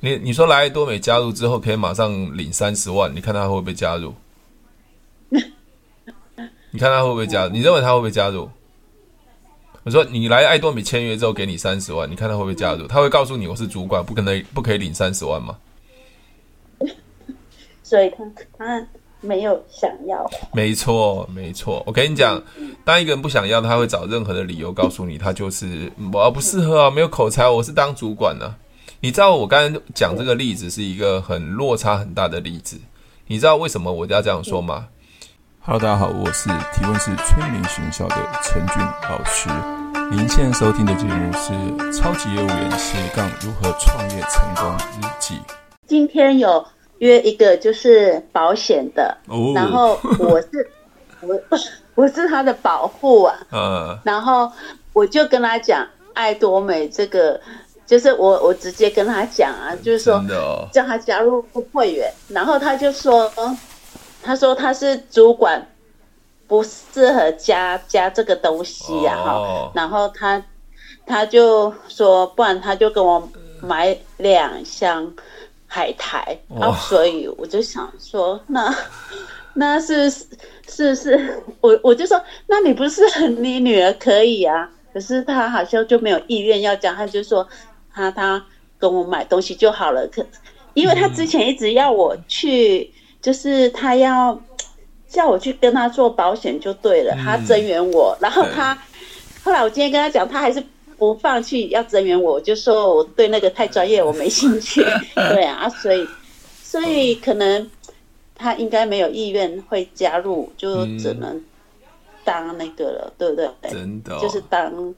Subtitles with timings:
[0.00, 4.14] 你你说来爱多美加入之后可以马上领三十万，你看他会不会加入？
[6.70, 7.52] 你看他会不会加入？
[7.52, 8.48] 你认为他会不会加入？
[9.84, 12.86] 我说你来爱多美签约之后给你三十万，你看他会不会加入？
[12.86, 15.56] 他会告诉你我是主管，不可能不可以领三十万吗？
[17.82, 18.24] 所以他
[18.56, 18.86] 他
[19.20, 20.24] 没有想要。
[20.54, 22.42] 没错没错，我跟你讲，
[22.84, 28.58] 当一个人不想要，他会找任何的理由告诉你，他就是我不适合啊，没有口才，我是当主管呢、啊。
[29.04, 32.78] 你知道我刚才讲这个例子是一个很落差很大的例子，
[33.26, 34.86] 你知道为什么我要这样说吗
[35.60, 38.76] ？Hello，大家好，我是提问是催眠学校的陈俊
[39.10, 39.48] 老师。
[40.08, 41.52] 您现在收听的节目是
[41.92, 45.34] 《超级业务员斜杠如何创业成功日记》。
[45.88, 46.64] 今天有
[46.98, 49.56] 约一个就是保险的，oh.
[49.56, 50.70] 然后我是
[51.22, 51.40] 我
[51.96, 53.98] 我是他的保护啊，uh.
[54.04, 54.52] 然后
[54.92, 57.40] 我就跟他讲爱多美这个，
[57.92, 60.18] 就是我我直接跟他讲啊，就是说
[60.72, 63.30] 叫他加入会员，然后他就说。
[64.24, 65.66] 他说他是主管，
[66.46, 69.32] 不适合加加这个东西呀，哈。
[69.32, 69.76] Oh.
[69.76, 70.40] 然后他
[71.04, 73.28] 他就说，不然他就跟我
[73.60, 75.12] 买两箱
[75.66, 76.38] 海苔。
[76.50, 76.62] Oh.
[76.62, 78.72] 然后所以我就想说，那
[79.54, 80.08] 那是
[80.68, 84.70] 是是，我我就说，那你不是你女儿可以啊？
[84.94, 87.44] 可是他好像就没有意愿要加，他就说
[87.94, 88.44] 他他
[88.78, 90.06] 跟我买东西就好了。
[90.08, 90.24] 可
[90.74, 92.92] 因为他之前一直要我去。
[93.22, 94.36] 就是他要
[95.06, 98.76] 叫我去跟他做保险就对了，他增援我，然后他
[99.44, 100.60] 后来我今天跟他讲，他还是
[100.98, 106.04] 不放弃要增援我，我就说我对那个太专业我没兴趣， 对啊，所以
[106.64, 107.70] 所以可能
[108.34, 111.40] 他应该没有意愿会加入，就只能
[112.24, 113.48] 当那个了，对不对？
[113.70, 114.92] 真的，就是当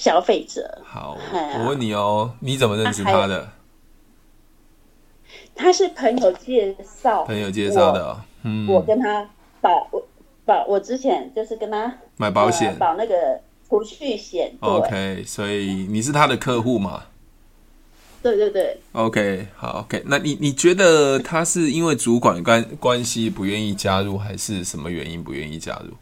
[0.00, 0.80] 消费者。
[0.82, 1.18] 好，
[1.58, 3.50] 我问你哦，你怎么认识他的？
[5.54, 9.28] 他是朋友介绍，朋友介绍的，嗯，我跟他
[9.60, 10.02] 保我
[10.46, 13.38] 保我之前就是跟他买保险，保那个
[13.68, 14.54] 储蓄险。
[14.60, 17.02] OK，所以你是他的客户嘛？
[18.22, 18.80] 对对对。
[18.92, 25.92] OK，好，OK，那你你觉得他是因为主管关关系不愿意加入，还是什么原因不愿意加入？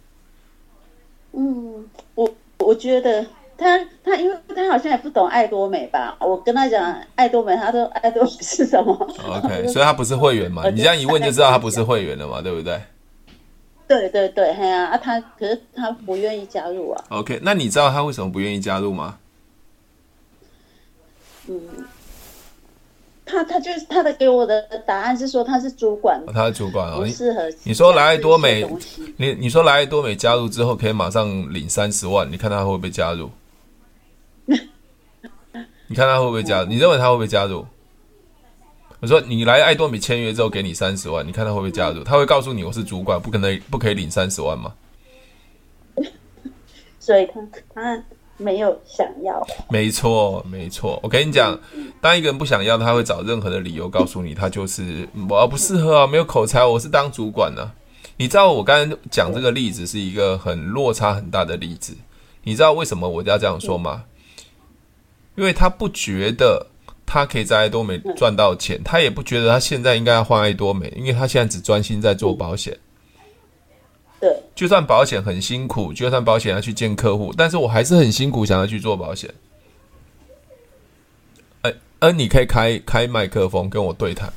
[1.32, 3.26] 嗯，我我觉得。
[3.58, 6.16] 他他，因为他好像也不懂爱多美吧？
[6.20, 8.94] 我跟他讲爱多美，他说爱多美是什么
[9.28, 10.70] ？OK，所以他不是会员嘛？
[10.70, 12.40] 你这样一问就知道他不是会员了嘛？
[12.40, 12.80] 对不对？
[13.88, 17.04] 对对对，嘿啊，啊他可是他不愿意加入啊。
[17.08, 19.18] OK，那你知道他为什么不愿意加入吗？
[21.48, 21.58] 嗯，
[23.24, 27.56] 他他就是他的给我的答案是说他是主管，哦、他是主管哦，不适合你。
[27.64, 28.64] 你说来爱多美，
[29.16, 33.28] 你你说来爱多美加入之后可以马上领三十万，你看他会不会加入？
[35.88, 36.68] 你看他会不会加入？
[36.68, 37.66] 你认为他会不会加入？
[39.00, 42.02] 我说你来爱多米签约之后给你三十万，你看他会不会加入？
[42.02, 44.74] 他会告诉你我是主管，不可能不可以领三十万吗？
[46.98, 47.40] 所以他
[47.72, 48.04] 他
[48.36, 49.46] 没有想要。
[49.70, 51.58] 没错没错，我跟你讲，
[52.00, 57.74] 当一个人不想要，他会找任何的理由告诉你，他就是我不适合啊，没有口才，我是当主管呢、啊。
[58.16, 61.96] 你知道我刚才讲这个例子是一个很落差很大的例子，
[62.42, 64.04] 你知道为什么我要这样说吗？
[65.38, 66.66] 因为他不觉得
[67.06, 72.76] 他可以在爱多美赚到钱，他也不觉得他现在应该要换爱多美，因为他现在只专心在做保险。
[74.20, 79.32] 对，就算保险很辛苦，就算保险要去见客户，但是我还是很辛苦，想要去做保险。
[81.62, 84.32] 哎，而你可以开开麦克风跟我对谈。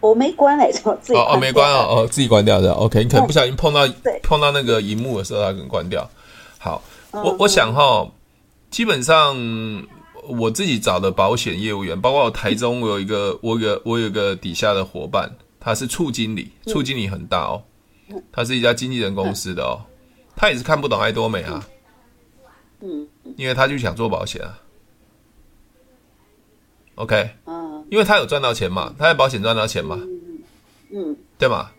[0.00, 2.72] 我没关哎，我自己哦哦没关哦哦自己关掉的。
[2.72, 3.86] OK，你可能不小心碰到
[4.22, 6.10] 碰到那个荧幕的时候，它可能关掉。
[6.58, 6.82] 好。
[7.22, 8.10] 我我想哈，
[8.70, 9.36] 基本上
[10.28, 15.30] 我自己找的保险业务员，包括我台中，我有一个， 我有个，我有个底下的伙伴，
[15.60, 17.62] 他是处经理，处经理很大哦，
[18.32, 19.80] 他是一家经纪人公司的哦，
[20.34, 21.64] 他也是看不懂爱多美啊，
[22.80, 24.58] 嗯，因为他就想做保险啊
[26.96, 29.98] ，OK，嗯，因为他有赚到钱嘛，他在保险赚到钱嘛，
[30.92, 31.70] 嗯，对吗？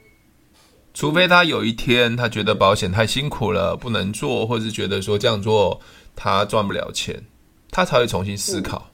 [0.96, 5.80] 除非他有一天他觉得保险太辛苦了，不能做，或者是觉得说这样做
[6.16, 7.22] 他赚不了钱，
[7.70, 8.90] 他才会重新思考。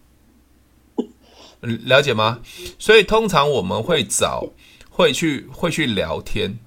[1.62, 2.40] 了解吗？
[2.80, 4.50] 所以通常我们会找，
[4.90, 6.58] 会去，会去聊天，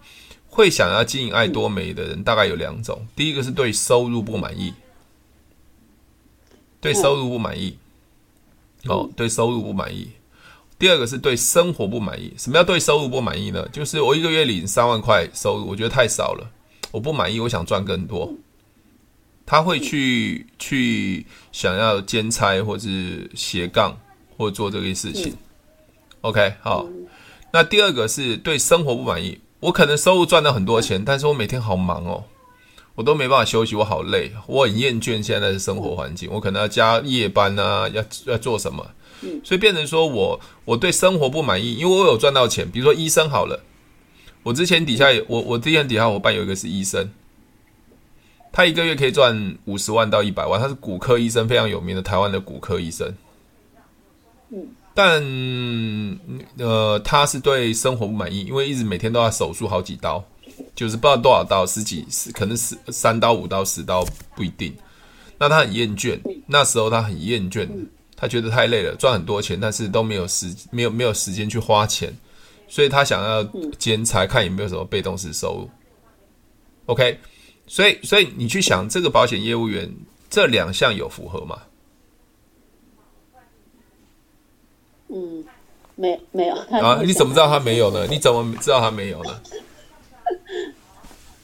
[0.47, 3.05] 会想要经营爱多美的人，大概有两种。
[3.17, 4.73] 第一个是对收入不满意，
[6.81, 7.77] 对收入不满意，
[8.85, 10.09] 哦，对收入不满意。
[10.79, 12.33] 第二个是对生活不满意。
[12.37, 13.67] 什么叫对收入不满意呢？
[13.73, 16.51] 就是我一个月领三万块收入，我觉得太少了，
[16.91, 18.35] 我不满意，我想赚更多。
[19.47, 23.97] 他会去去想要兼差或是斜杠
[24.37, 25.33] 或做这个事情。
[25.33, 25.39] 嗯、
[26.23, 26.85] OK，好。
[26.89, 27.07] 嗯、
[27.53, 29.39] 那第二个是对生活不满意。
[29.61, 32.25] 我可能收入赚了很多钱，但是我每天好忙哦，
[32.95, 36.29] 我都没办法休息，我好累，我很厌倦现在的生活环境。
[36.33, 38.87] 我可能要加夜班啊，要要做什么？
[39.43, 42.71] 所以变成说我我对生活不满意，因为我有赚到钱。
[42.71, 43.63] 比如说医生好了，
[44.43, 47.09] 我之前底下有我我之前底下伙伴有一个是医生。
[48.57, 53.13] 他一个月可以赚五十万到一百万，他是骨科医生，非常有名的台湾的骨科医生。
[54.51, 55.21] 嗯，但
[56.59, 60.25] 呃，他是对生活不满意，因为一直每天都要手术好几刀，
[60.77, 64.07] 就是不知道多少刀，十几十，可能十三刀、五刀、十刀
[64.37, 64.73] 不一定。
[65.37, 66.17] 那他很厌倦，
[66.47, 67.69] 那时候他很厌倦，
[68.25, 72.11] 他觉得太累了，赚很多钱，但是都没有时没有没有时间去花钱，
[72.67, 73.45] 所以他想要
[73.79, 75.71] 兼差，看有没有什么被动式收入。
[76.87, 77.21] OK。
[77.67, 79.91] 所以，所以你去想这个保险业务员
[80.31, 81.63] 这两项有符合吗？
[85.09, 85.45] 嗯，
[85.95, 87.01] 没没有啊？
[87.03, 88.07] 你怎么知道他没有呢？
[88.11, 89.41] 你怎么知道他没有呢？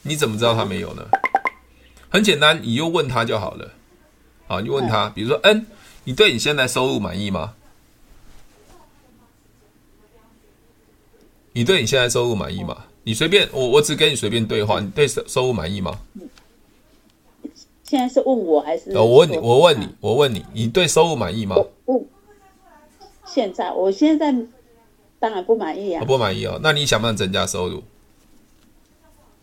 [0.01, 1.03] 你怎么知道他没有呢？
[2.09, 3.71] 很简单，你又问他就好了。
[4.47, 5.65] 啊，你问他，比如说，嗯，
[6.03, 7.53] 你对你现在收入满意吗？
[11.53, 12.85] 你对你现在收入满意吗？
[13.03, 14.79] 你随便，我我只跟你随便对话。
[14.79, 15.99] 你对收收入满意吗？
[17.83, 18.89] 现在是问我还是？
[18.97, 21.55] 我问你，我问你，我问你，你对收入满意吗？
[21.85, 22.07] 不，
[23.25, 24.33] 现在我现在
[25.19, 26.05] 当然不满意啊。
[26.05, 27.83] 不满意哦，那你想不想增加收入？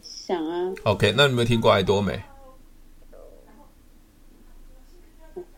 [0.03, 0.73] 想啊。
[0.85, 2.23] OK，那你有没有听过爱多美？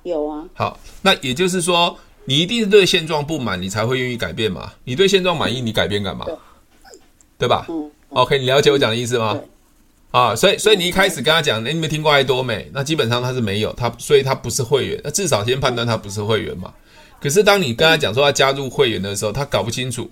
[0.02, 0.44] 有啊。
[0.54, 4.72] 好，那也就是说，你一定是对现状不满，你才会愿意改变嘛？
[4.84, 6.26] 你对现状满意，你改变干嘛？
[7.38, 7.66] 对吧？
[7.68, 9.38] 嗯，OK，你了解我讲的意思吗？
[10.10, 12.70] 啊，所以所以你一开始跟他讲，哎，你没听过爱多美？
[12.72, 16.72] 那基本上他是没有，他所以他不是会员，那至少先判断他不是会员嘛。
[17.20, 20.10] 可是当你跟他讲说要加入会员的时候，他搞不清楚。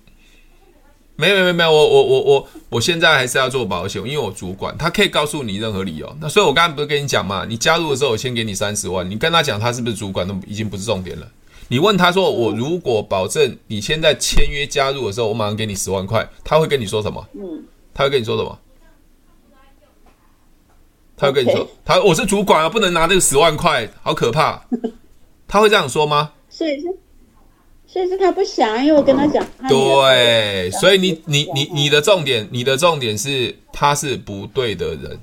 [1.20, 6.16] 没有没有没有，我我我我我现在还是要做保险，因为我主管，他可以告诉你任何理由。
[6.20, 11.28] 那所以我刚刚不是跟你讲嘛，你加入的时候我先给你三十万，你跟他讲他是不是主管，都已经不是重点了。
[11.66, 17.26] 你问他说：“我如果保证你现在签约加入的时候，我马上给你十万块。”他会跟你说什么？
[17.34, 18.58] 嗯，他会跟你说什么？
[21.16, 24.62] 他会跟你说：“他我是主管啊，不能拿这个十万块，好可怕。”
[25.48, 26.30] 他会这样说吗？
[26.48, 26.86] 所以是，
[27.90, 29.43] 所以是他不想，因为我跟他讲。
[29.67, 35.19] 对，所以你你你你的重点，你的重点是他是不对的人。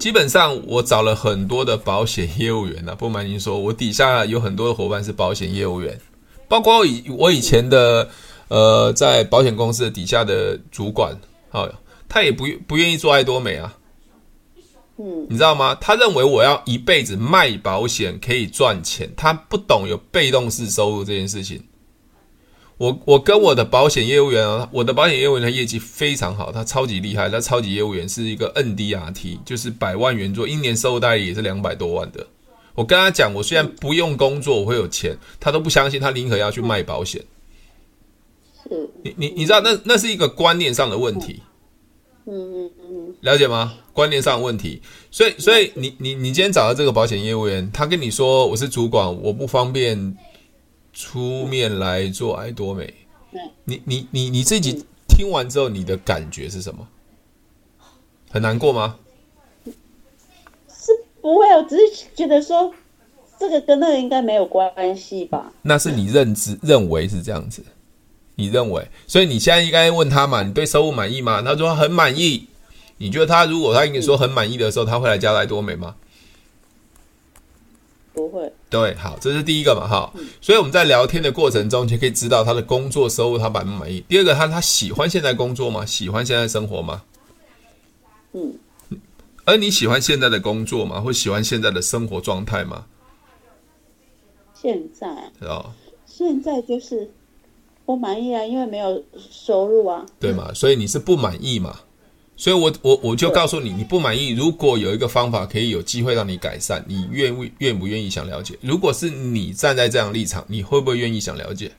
[0.00, 5.96] 基本上我找了很多的保险业务员啊，不瞒您说，我底下有很多的伙伴是保险业务员，
[6.48, 8.08] 包括我以我以前的
[8.48, 11.16] 呃在保险公司的底下的主管，
[11.50, 11.68] 好，
[12.08, 13.72] 他也不不愿意做爱多美啊，
[15.02, 15.74] 嗯，你知道吗？
[15.80, 21.64] 他认为我要一辈子卖保险可以赚钱，他不懂有被动式收入这件事情。
[22.76, 32.26] 我我跟我的保险业务员啊，我的保险业务员的业绩非常好，他超级厉害，他超级业务员是一个 NDRT，就是百万圆桌，一年收入大概也是两百多万的。
[32.74, 37.22] 我跟他讲，我虽然不用工作，我会有钱，他都不相信，他宁可要去卖保险。
[39.02, 41.42] 你你你知道那那是一个观念上的问题，
[42.30, 43.74] 嗯嗯嗯，了解吗？
[43.92, 44.80] 观念上的问题，
[45.10, 50.16] 所以所以你你你今天找到这个保险业务员，他跟你说我是主管，我不方便。
[50.92, 52.92] 出面来做爱多美，
[53.64, 56.86] 你你你你自己听完之后，你的感觉是什么？
[58.28, 58.96] 很难过吗？
[59.64, 60.90] 是
[61.22, 62.74] 不会，我只是觉得说，
[63.38, 65.52] 这个跟那个应该没有关系吧？
[65.62, 67.62] 那是你认知认为是这样子，
[68.40, 71.42] 你认为，所以你现在应该问他嘛，你对收入满意吗？
[71.42, 72.46] 他说很满意。
[72.96, 75.94] 你觉得他如果他跟你说很满意的时候，他会来加来多美吗？
[78.12, 78.52] 不会。
[78.68, 84.04] 对，好，这是第一个嘛，哈，所以我们在聊天的过程中就可以知道他的工作收入他满不满意。
[84.08, 85.86] 第二个，他他喜欢现在工作吗？
[85.86, 87.02] 喜欢现在生活吗？
[88.32, 88.54] 嗯，
[89.44, 91.00] 而你喜欢现在的工作吗？
[91.00, 92.84] 或喜欢现在的生活状态吗？
[94.52, 95.08] 现在，
[95.40, 95.72] 哦，
[96.04, 97.10] 现在就是
[97.90, 100.54] 不满意啊，因为没有收入啊，对嘛？
[100.54, 101.80] 所以你是不满意嘛？
[102.36, 104.28] 所以我，我我我就告诉你，你不满意。
[104.30, 108.56] 如果有一个方法可以有机会让你改善，你愿不愿不愿意想了解？
[108.60, 111.72] 如果是你站在这样立场，你会不会愿意想了解？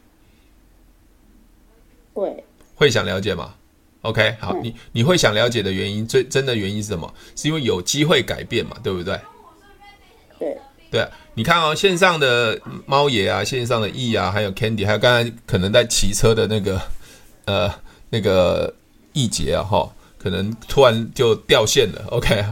[2.13, 2.43] 会，
[2.75, 3.53] 会想了解吗
[4.01, 7.13] ？OK，好，你你会想了解的原因，最真的原因是什么？
[7.37, 9.17] 是因为有机会改变嘛，对不对？
[10.37, 10.57] 对，
[10.91, 16.79] 对啊，你看哦，线上的猫爷啊，线上的 E 啊，还有 Candy，还有刚才可能在骑车的那个
[17.45, 17.73] 呃
[18.09, 18.71] 那个
[19.13, 19.91] 易杰啊，哈。
[20.23, 22.45] 可能突然就掉线了，OK？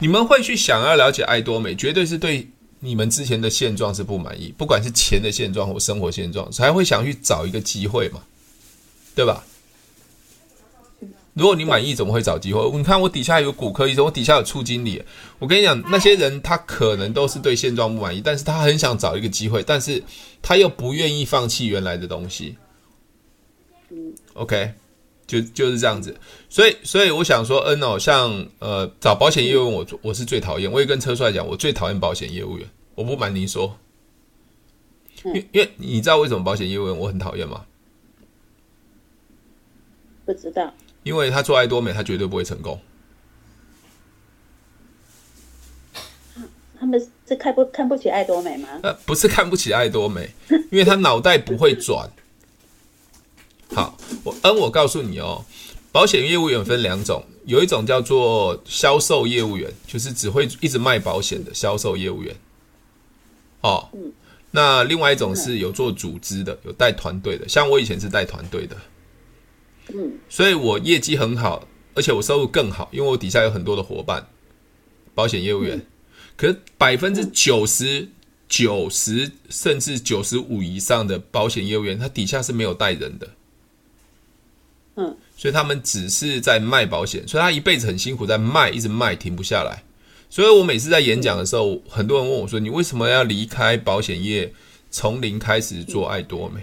[0.00, 2.44] 你们会去想要了解爱多美，绝对是对
[2.80, 8.20] 你们之前的现状是不满意，不管是钱的现状或生活现状，才会想去找一个机会嘛，
[9.14, 9.44] 对吧？
[11.36, 12.66] 如果你满意，怎么会找机会？
[12.72, 15.02] 你看我底下有骨科医生，我底下有处经理。
[15.38, 20.02] 我跟你讲，那些人他可能都是对现状不满意，但是他很想找一个机会，但是
[20.40, 22.56] 他又不愿意放弃原来的东西。
[24.32, 24.72] OK，
[25.26, 26.18] 就就是这样子。
[26.48, 30.72] 所以，所以我想说，嗯哦，像呃找保险业务员，我我是最讨厌。
[30.72, 32.66] 我也跟车帅讲，我最讨厌保险业务员。
[32.94, 33.76] 我不瞒您说，
[35.22, 37.66] 因因为你知道为什么保险业务员我很讨厌吗？
[40.24, 40.72] 不知道。
[41.06, 42.80] 因为他做爱多美，他绝对不会成功。
[46.80, 48.68] 他们是看不看不起爱多美吗？
[48.82, 52.10] 呃，不是看不起爱多美，因为他脑袋不会转。
[53.72, 55.44] 好，我嗯，我告诉你哦，
[55.92, 62.34] 保险业务员分两种，有一种叫做销售业务员，就是只会一直卖保险的销售业务员。
[63.60, 64.12] 哦，嗯，
[64.50, 68.76] 那另外一种是有做组织的，有带团队的，像我以前是带团队的。
[69.94, 74.26] 嗯，所以我业绩很好，而且我收入更好，因为我底下有很多的伙伴，
[75.14, 75.76] 保险业务员。
[75.76, 75.86] 嗯、
[76.36, 78.08] 可是百分之九十
[78.48, 83.28] 九十甚至九十五以上的保险业务员，他底下是没有带人的。
[84.96, 89.82] 嗯，所以他们只是在卖保险，所以他一辈子很辛苦，在卖，一直卖，停不下来。
[90.28, 94.52] 所以我每次在演讲的时候，很多人问我说：“你为什么要离开保险业，
[94.90, 96.62] 从零开始做爱多美？”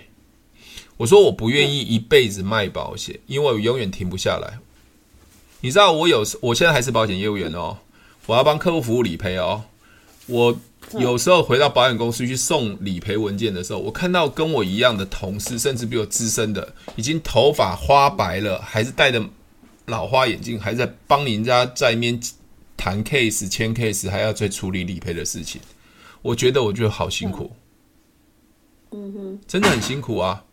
[1.04, 4.58] 我说我不愿意一辈子卖保险，因为我永远停不下来。
[5.60, 7.78] 你知道我有，我现在还是保险业务员哦，
[8.26, 9.66] 我要帮客户服务理赔哦。
[10.28, 10.58] 我
[10.94, 19.22] 有时候回到保险公司去送理赔文件的时候，我看到跟我一样的同事，甚至比我资深的，已经头发花白了，还是戴着
[19.88, 22.18] 老花眼镜，还在帮人家在面
[22.78, 25.60] 谈 case、签 case，还要再处理理赔的事情。
[26.22, 27.52] 我觉得我觉得好辛苦，
[28.92, 30.46] 嗯哼，真的很辛苦啊。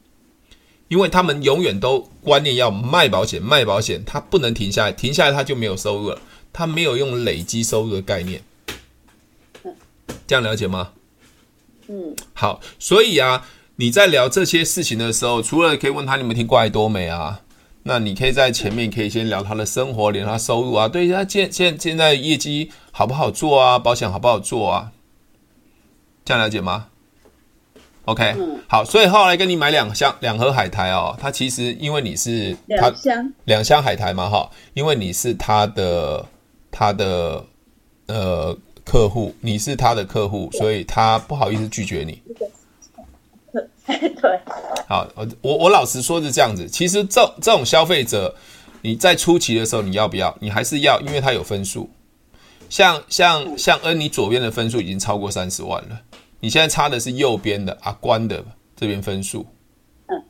[0.90, 6.20] 因为他们永远都观念要卖保险，卖保险，他不能停下来，停下来他就没有收入了。
[6.52, 8.42] 他没有用累积收入的概念，
[10.26, 10.90] 这样了解吗？
[11.86, 17.42] 嗯，好，所以啊，你在聊这些事情的时候，除了可以问他你们听过爱多美啊，
[17.84, 24.90] 那你可以在前面可以先聊他的生活，聊他收入啊，对他现现现在业绩好不好做啊，保险好不好做啊，
[26.24, 26.88] 这样了解吗
[28.10, 36.26] ？OK，嗯，好，所以后来跟你买两箱两盒海苔哦，他其实因为你是两箱两箱海苔嘛哈，因为你是他的
[36.72, 37.44] 他的
[38.06, 42.20] 呃客户，你是他的客户，所以他不好意思拒绝你。
[43.86, 44.40] 对，
[44.88, 45.06] 好，
[45.40, 48.34] 我我老实说是这样子，其实这这种消费者，
[48.82, 50.36] 你在初期的时候你要不要？
[50.40, 51.88] 你还是要，因为他有分数，
[52.68, 56.00] 像像像恩，你左边的分数已经超过三十万了。
[56.40, 58.44] 你现在差的是右边的阿关的
[58.74, 59.46] 这边分数，
[60.08, 60.22] 嗯，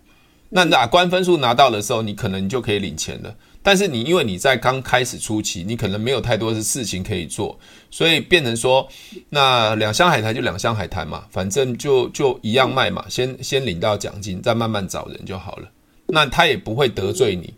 [0.50, 3.34] 那阿关分数拿到的时候，你可能就可以领钱了。
[3.62, 7.58] 但是你因为你在刚开始初期，你可能没有太多的事情可以做，
[7.90, 8.88] 所以变成说，
[9.28, 15.68] 那两箱海苔就两箱海苔嘛，反正就就一样卖嘛，先先领到奖金，再慢慢找人就好了。
[16.06, 17.52] 那他也不会得罪你。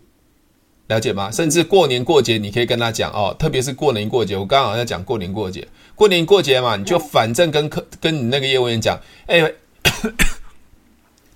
[0.88, 1.30] 了解吗？
[1.30, 9.54] 甚至过年过节，你可以跟他讲哦，特别是过年过节，我刚好在讲过年过节，过年过节嘛，你就反正跟客跟你那个业务员讲，哎、欸，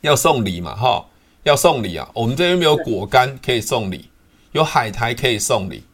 [0.00, 1.06] 要送礼嘛，哈，
[1.44, 4.08] 要送礼啊，我们这边没有果干可以送礼，
[4.52, 5.84] 有海苔可以送礼，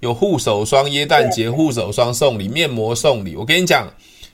[0.00, 3.88] 有护手霜，耶诞节护手霜送礼，面膜送礼，我跟你讲，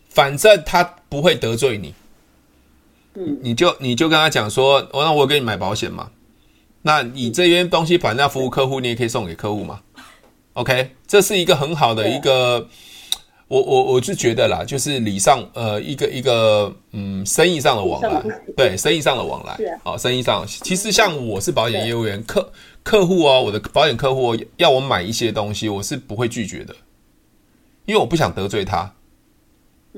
[0.09, 1.95] 反正他不会得罪你，
[3.15, 6.11] 嗯，你就你就跟他讲说，我那我给你买保险嘛。
[6.83, 9.81] 那你这边东西反正要服务客户，你也可以送给客户嘛。
[10.53, 12.69] OK，这是一个很好的一个，
[13.49, 18.23] 我我我是觉得啦，就是礼尚呃一个一个嗯生意上的往来，
[18.57, 20.45] 对生意上的往来，好生意上。
[20.47, 26.75] 其实像我是保险业务员，客客户哦，我的保险客户要我买一些东西，我是不会拒绝的，
[27.85, 28.93] 因为我不想得罪他。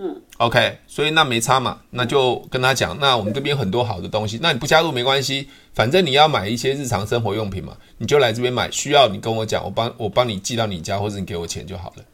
[0.01, 12.05] 嗯，OK，所以那没差嘛，那就跟他讲，那我们这边很多好的东西，那你不加入没关系，反正你要买一些日常生活用品嘛，你就来这边买，需要你跟我讲，我帮我帮你寄到你家，或者你给我钱就好了。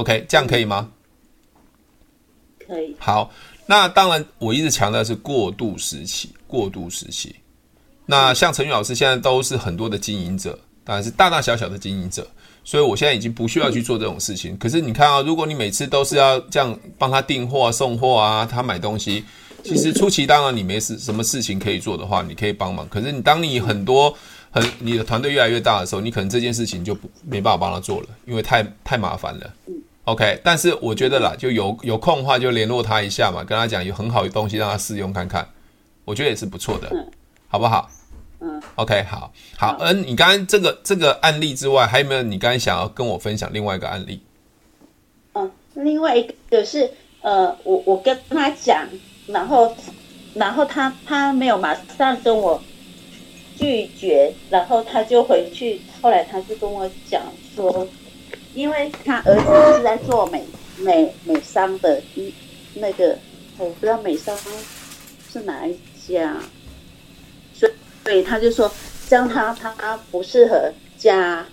[0.00, 0.90] OK，这样可以吗？
[2.66, 2.96] 可以。
[2.98, 3.30] 好，
[3.66, 7.36] 那当然，我一直强调的是过渡时期，过渡时期。
[8.06, 12.26] 那像陈宇老师现在都是很多的经营者，当然是大大小小的经营者。
[12.64, 14.56] 所以我现在已经不需要去做这种事情。
[14.56, 19.22] 可是你看啊，如果你每次都是要这样帮他订货啊、送货啊、他买东西，
[19.62, 22.88] 其实初期当然你没事什么事情可以做的话，你可以帮忙。
[22.88, 24.14] 可是你当你很多
[24.50, 29.54] 很你的团队越来越大的时候，你可能这件事情就不没办法帮他做了，因为太太麻烦了。
[30.04, 35.46] OK，但是我觉得啦，就有有空的话就联络他一下嘛，跟他讲有很好的东西让他试用看看，
[36.04, 36.90] 我觉得也是不错的，
[37.48, 37.88] 好不好？
[38.40, 44.20] 嗯，OK，好，好，嗯，你刚刚这个这个案例之外，还有没有你刚才想要跟我分享另外一个案例？
[45.34, 46.90] 嗯，另外一个是
[47.20, 48.88] 呃，我我跟他讲，
[49.26, 49.76] 然后
[50.34, 52.60] 然后他他没有马上跟我
[53.56, 57.22] 拒绝，然后他就回去，后来他就跟我讲
[57.54, 57.86] 说。
[58.54, 60.44] 因为他儿子是在做美
[60.78, 62.34] 美美商的，一
[62.74, 63.16] 那个
[63.58, 64.36] 我不知道美商
[65.32, 65.78] 是哪一
[66.08, 66.36] 家，
[67.54, 67.72] 所以
[68.04, 68.70] 所以他就说，
[69.08, 71.46] 这样他他不适合加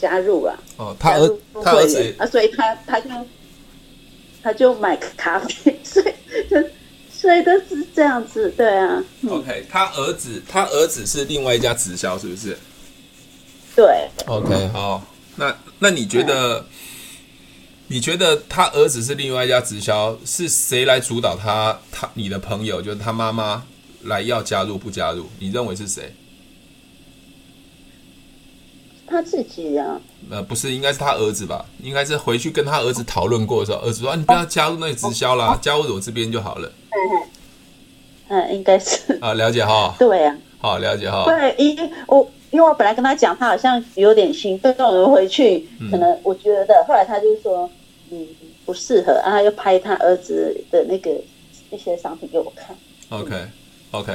[0.00, 0.58] 加入啊。
[0.76, 3.08] 哦，他儿他儿子啊，所以他他就
[4.42, 6.14] 他就买咖啡，所以
[6.50, 6.56] 就
[7.12, 9.04] 所以都是这样子，对啊。
[9.28, 12.56] OK，他儿子他儿子是另外一家直销，是不是？
[13.76, 14.08] 对。
[14.26, 15.02] OK，好。
[15.36, 16.64] 那那你觉得？
[17.92, 21.76] 你觉得他儿子是另外一家直销，是谁来主导他？
[21.90, 23.64] 他你的朋友就是他妈妈
[24.04, 25.26] 来要加入不加入？
[25.40, 26.14] 你认为是谁？
[29.08, 30.00] 他自己呀、啊？
[30.30, 31.66] 呃，不是，应该是他儿子吧？
[31.82, 36.72] 应该是回去跟他儿子讨论过的时候，儿子说：“啊、你不要加入那个直销啦，加入我这边就好了。
[38.30, 39.96] ”嗯嗯，应该是啊，了解哈。
[39.98, 41.24] 对呀、啊，好了解哈。
[41.24, 42.30] 对，因为我。
[42.50, 47.70] 因为我本来跟他讲，他好像有点心动，人回去，可能我觉得，后来他就说，
[48.10, 48.26] 嗯，
[48.64, 51.10] 不适合，然后又拍他儿子的那个
[51.70, 52.76] 一些商品给我看。
[53.10, 54.12] OK，OK，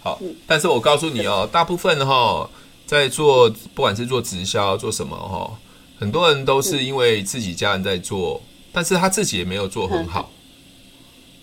[0.00, 0.18] 好。
[0.46, 2.48] 但是我告诉你哦，大部分哈，
[2.86, 5.58] 在做不管是做直销做什么哈，
[5.98, 8.40] 很多人都是因为自己家人在做，
[8.72, 10.30] 但是他自己也没有做很好，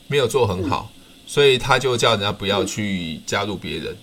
[0.07, 0.89] 没有做很好，
[1.27, 3.95] 所以他就叫人家不要去加入别人。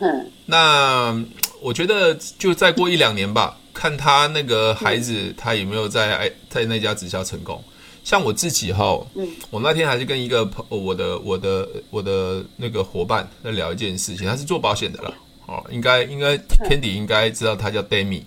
[0.00, 1.24] 嗯，那
[1.60, 7.62] 我觉得就再过一两年吧，看他那个孩子他有没有在哎在那家直销成功。
[8.02, 16.34] 像我自己哈，嗯，我那天还是跟一个朋我的我的我的那个伙伴在聊一件事情，他是做保险的了，哦，应该应该
[16.66, 18.22] Candy 应该知道他叫 Demi。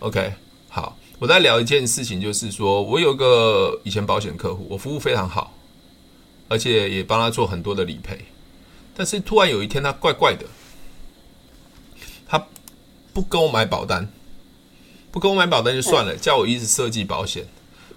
[0.00, 0.30] OK，
[0.68, 5.54] 好，我在聊一件事情，就是说我有个以前保险客户，我服务非常好，
[6.48, 8.18] 而且也帮他做很多的理赔，
[8.94, 10.44] 但是突然有一天他怪怪的。
[13.12, 14.08] 不跟我买保单，
[15.10, 17.46] 不跟我买保单就算了，叫我一直设计保险，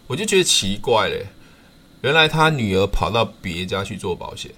[0.07, 1.25] 我就觉得奇怪嘞。
[2.01, 4.51] 原来他女儿跑到别家去做保险，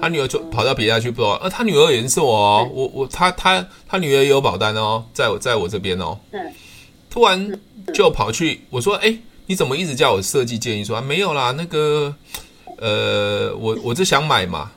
[0.00, 6.18] 他女儿就跑到别家去做，呃，他女儿也是我哦，我我他他他女儿也有保单哦，在我在我这边哦，
[7.08, 7.60] 突然
[7.94, 11.00] 就跑去，我说，哎，你怎么一直叫我设计建议说啊？
[11.00, 12.12] 没有啦，那个，
[12.78, 14.72] 呃，我我就想买嘛。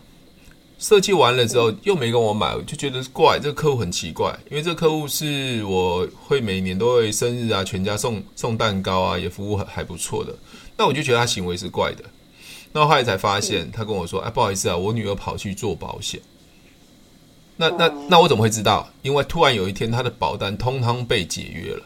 [0.84, 10.36] 设计完了之后又没跟我买，我就觉得怪，这个客户很奇怪，因为这个客户是我会每年都会生日啊，全家送送蛋糕啊，也服务还还不错的。
[10.76, 12.04] 那我就觉得他行为是怪的。
[12.74, 16.20] 那后来才发现，他跟我说：“哎，不好意思啊，我女儿跑去做保险。”
[17.56, 18.92] 那那那我怎么会知道？
[19.04, 21.84] 因为突然有一天，他的保单通通被解约了。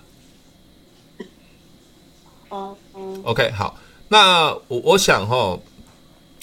[2.49, 2.75] 哦
[3.21, 5.59] ，OK，好，那我我想哈，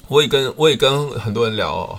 [0.06, 1.98] 我也跟我也跟很多人聊哦。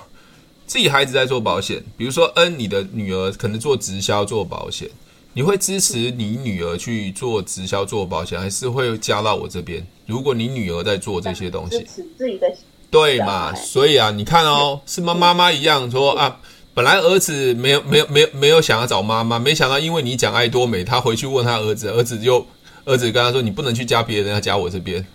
[0.68, 4.90] 自己孩子在做保险，比如说，嗯，你的女儿可能做直销做保险，
[5.34, 9.86] 你会支持你女儿去做直销做保险，还是会加到我这边？
[10.06, 12.48] 如果你女儿在做这些东西，支持自己的
[12.90, 13.54] 对嘛？
[13.54, 16.40] 所以啊，你看哦，是妈妈妈一样说啊，
[16.74, 22.46] 本来儿子没有没有没有没有想要找妈妈，没想到因为你讲爱多美，他回去问他儿子，儿子就
[22.86, 25.06] 儿子跟他说，你不能去加别人，要加我这边。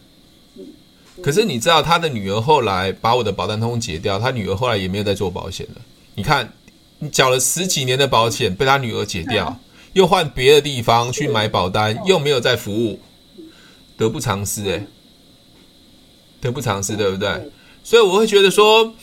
[1.22, 5.80] 可是你知道他的女儿后来把我的保单通通解掉，他女儿后来也没有再做保险了。
[6.14, 6.52] 你看，
[6.98, 9.59] 你缴了十几年的保险被他女儿解掉，
[9.92, 13.00] 又换别的地方去买保单，又没有再服务，
[13.96, 14.87] 得不偿失诶，
[16.40, 17.50] 得不偿失，对不对？
[17.85, 18.94] 所以我会觉得说，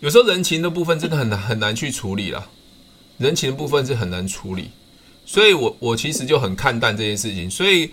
[0.00, 2.48] 有时候人情的部分真的很难很难去处理了，
[3.18, 4.70] 人情的部分是很难处理，
[5.26, 7.90] 所以我我其实就很看淡这件事情，所以。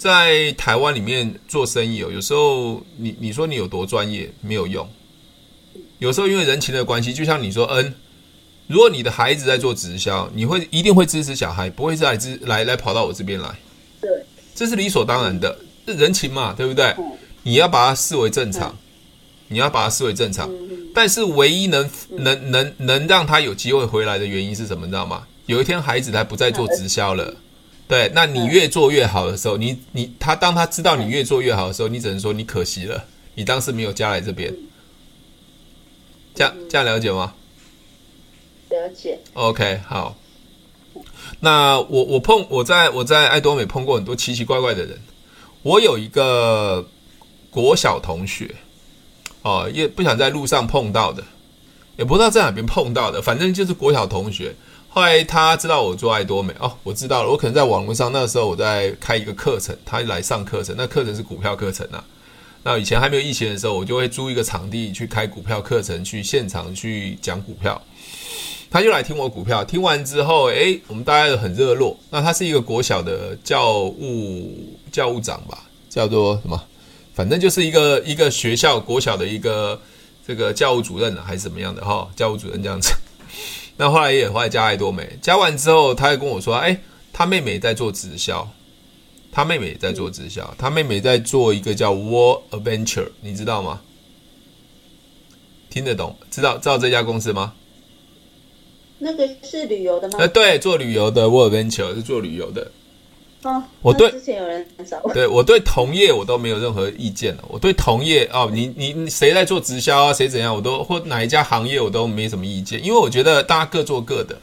[0.00, 4.88] 在台湾里面做生意哦，有时候你你说你有多专业没有用，
[5.98, 7.94] 有时候因为人情的关系，就像你说，嗯，
[8.66, 13.54] 如果你的孩子在做直销，你会一定会支持小孩，不会是来支来来跑到我这边来，
[14.00, 14.08] 对，
[14.54, 15.54] 这是理所当然的，
[15.86, 16.96] 是人情嘛，对不对？
[17.42, 18.74] 你要把它视为正常，
[19.48, 20.50] 你要把它视为正常，
[20.94, 24.86] 但是唯一能能能能让他有机会回来的原因是什么？
[24.86, 25.26] 你知道吗？
[25.44, 27.36] 有一天孩子他不再做直销了。
[27.90, 34.54] 对，那你越做越好的时候，你你他当他知道你越做越好的时候，你只能说你可惜了，你当时没有加来这边。
[36.32, 37.34] 这样这样了解吗？
[38.68, 39.18] 了解。
[39.32, 40.16] OK，好。
[41.40, 44.96] 那我我碰我在我在爱多美碰过很多奇奇怪怪的人。
[45.62, 46.88] 我有一个
[47.50, 48.54] 国小同学，
[49.42, 51.24] 哦，也不想在路上碰到的，
[51.96, 54.54] 也不知道在哪边碰到的，反正就是国小同学。
[54.92, 62.04] 后来他知道我做爱多美哦，我知道了，我可能在网络上那时候我在开一个课程，他来上课程，那课程是股票课程啊。
[62.64, 67.80] 那以前还没有疫情的时候，我就会租一个场地去开股票课程，去现场去讲股票。
[68.68, 71.96] 他就来听我股票，听完之后，哎，我们大家都很热络。
[72.10, 76.60] 那他是一个国小的教务教务长吧，叫做什么？
[77.14, 79.80] 反正就是一个一个学校国小的一个
[80.26, 82.08] 这个教务主任还是怎么样的哈？
[82.16, 82.92] 教务主任这样子。
[83.80, 86.78] 那后来也后来加爱多美，加完之后，他还跟我说，哎，
[87.14, 88.46] 他妹妹在做直销。
[89.32, 93.80] 他妹妹也在做直销，他妹妹在做一个叫 World Adventure，你知道吗？
[95.70, 96.14] 听得懂？
[96.30, 97.54] 知道知道这家公司吗？
[98.98, 100.18] 那个是旅游的吗？
[100.18, 102.70] 呃，对，做旅游的 World Adventure 是做旅游的。
[103.42, 107.44] 哦，我对之前有人找我，对我对同业我都没有任何意见了。
[107.48, 110.12] 我对同业哦，你你谁在做直销啊？
[110.12, 110.54] 谁怎样？
[110.54, 114.38] 我都或哪一家行业我都没什么意见，因为我觉得大家各做各的，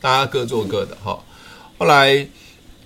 [0.00, 1.18] 大家各做各的哈、哦。
[1.78, 2.26] 后来。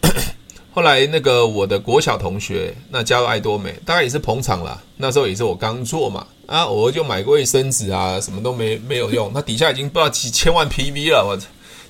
[0.74, 4.82] 后来那个我的国小同学，那加入爱多美，大概也是捧场啦。
[4.96, 9.30] 那时候也是我刚做嘛，啊，我就买过卫生纸啊，什么都没没有用。
[9.34, 11.38] 那底下已经不知道几千万 PV 了，我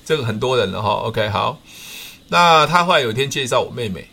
[0.03, 0.89] 这个很多人了哈。
[1.05, 1.57] OK，好，
[2.29, 4.07] 那他后来有一天介绍我妹妹，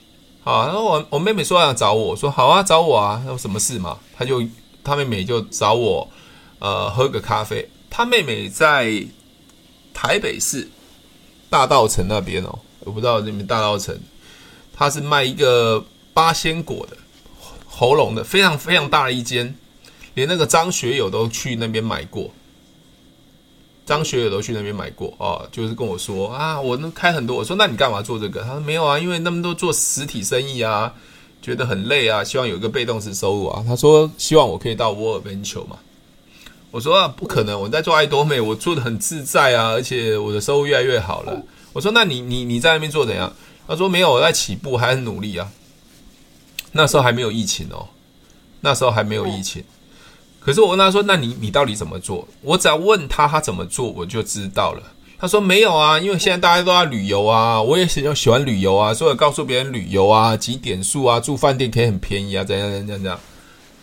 [0.45, 3.99] 啊，然后我我妹妹说要找我，说好啊，找我啊，有什么事嘛？
[4.17, 4.43] 他就
[4.85, 6.09] 他妹妹就找我，
[6.59, 7.69] 呃，喝个咖啡。
[7.89, 9.05] 他妹妹在
[9.95, 10.69] 台北市
[11.49, 13.97] 大稻城那边哦，我不知道那边大稻埕。
[14.73, 16.97] 他是卖一个八仙果的
[17.67, 19.55] 喉咙的，非常非常大的一间，
[20.15, 22.31] 连那个张学友都去那边买过。
[23.91, 27.37] 张学友都去那边买过哦，就是跟我说啊，我能开很多。
[27.37, 28.41] 我说那你干嘛做这个？
[28.45, 30.95] 他说没有啊，因为那么多做实体生意啊，
[31.43, 33.65] 觉得很累啊，希望有一个被动式收入啊。
[33.67, 35.77] 他说希望我可以到 w o r l Venture 嘛。
[36.71, 41.43] 我说啊，不可能，我在做爱多美，我做的很自在啊，而且我的收入越来越好了。
[41.73, 43.33] 我说那你你你在那边做怎样？
[43.67, 45.51] 他说没有，我在起步，还很努力啊。
[46.71, 47.89] 那时候还没有疫情哦，
[48.61, 49.65] 那时候还没有疫情。
[50.41, 54.83] 可是我问他说：“那你你到底怎么做？”我只要问他他怎么做，我就知道了。
[55.19, 63.21] 他说：“没有啊，因为现在大家都要旅游啊，我也喜喜欢旅游啊，所以我告诉别人旅游啊，几点数啊，住饭店可以很便宜啊，怎样怎样怎样怎样。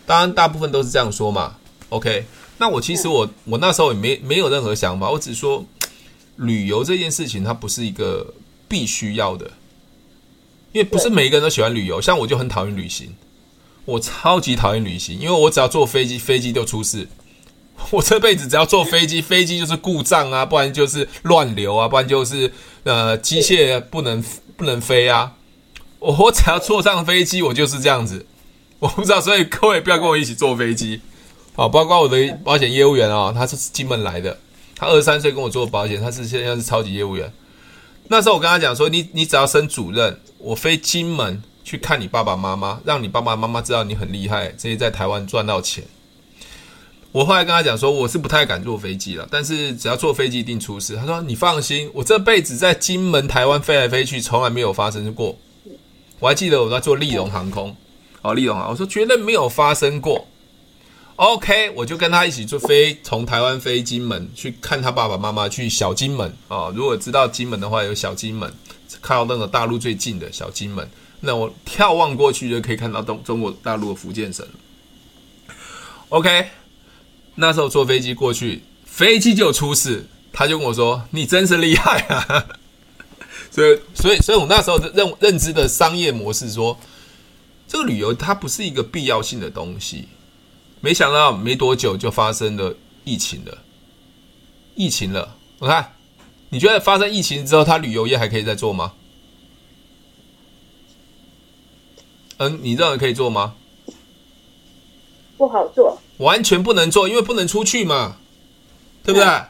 [0.04, 1.54] 当然，大部分都是这样说嘛。
[1.90, 2.24] OK，
[2.58, 5.64] 那我其实我我那时候也没没有任何想法，我只说
[6.34, 8.34] 旅游这件事情它不是一个
[8.66, 9.48] 必须要的。
[10.72, 13.14] 因为不是每一个人都喜欢旅游，像我就很讨厌旅行，
[13.88, 17.08] 我超级讨厌旅行，因为我只要坐飞机，飞机就出事。
[17.90, 24.22] 我这辈子只要坐飞机，飞机就是故障啊，不然就是乱流啊，不然就是呃机械不能
[24.58, 25.32] 不能飞啊。
[26.00, 28.26] 我我只要坐上飞机，我就是这样子。
[28.78, 31.00] 我不知道，所以各位不要跟我一起坐飞机
[31.56, 31.66] 啊。
[31.66, 34.38] 包括我的保险业务员啊，他是金门来的，
[34.76, 37.32] 他二十三岁跟我做保险，他是现在是超级业务员。
[38.08, 45.84] 那时候我跟他讲说，你你只要升主任，我飞金门去看你爸爸妈妈，让你爸爸妈妈知道你很厉害，这些在台湾赚到钱。
[47.12, 50.96] 我后来跟他讲说，我是不太敢坐飞机了，但是只要坐飞机一定出事。
[50.96, 55.36] 他说你放心，我这辈子在金门、台湾飞来飞去，从来没有发生过。
[56.20, 57.76] 我还记得我在坐立荣航空，
[58.22, 60.26] 哦，立荣啊，我说绝对没有发生过。
[61.16, 66.72] OK，我就跟他一起坐飞从台湾飞金门去看他爸爸妈妈，去小金门啊、哦。
[66.74, 68.48] 如果知道金门的话，有小金门，
[69.02, 70.88] 看到那个大陆最近的小金门，
[71.20, 74.46] 那我眺望过去就可以看到东中国大陆的福建省。
[76.10, 76.48] OK，
[77.34, 82.46] 那时候坐飞机过去，飞机就出事，他就跟我说：“你真是厉害啊！”
[83.50, 86.78] 所以，所以，所以我那时候认认知的商业模式说，
[87.66, 90.08] 这个旅游它不是一个必要性的东西。
[90.80, 93.58] 没想到没多久就发生了疫情了，
[94.76, 95.36] 疫情了。
[95.58, 95.94] 我看，
[96.50, 98.92] 你觉得发生疫情之后，他旅游业还可以再做吗？
[102.38, 103.54] 嗯，你认为可以做吗？
[105.36, 108.16] 不好做，完全不能做，因为不能出去嘛，
[109.04, 109.28] 对不对？
[109.28, 109.46] 嗯、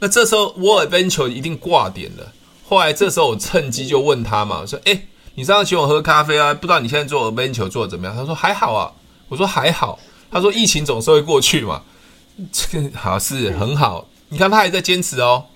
[0.00, 2.32] 那这时候 World Adventure 一定挂点了。
[2.68, 6.52] 后来这时候我趁机就问他嘛，我说：“哎，你上次请我喝咖啡啊？
[6.52, 8.92] 不知道你现在做 Adventure 做的怎么样？”他说：“还好啊。”
[9.28, 9.98] 我说：“还好。”
[10.30, 11.82] 他说：“疫情总是会过去嘛，
[12.52, 14.06] 这 个好是很好。
[14.28, 15.46] 你看他还在坚持哦，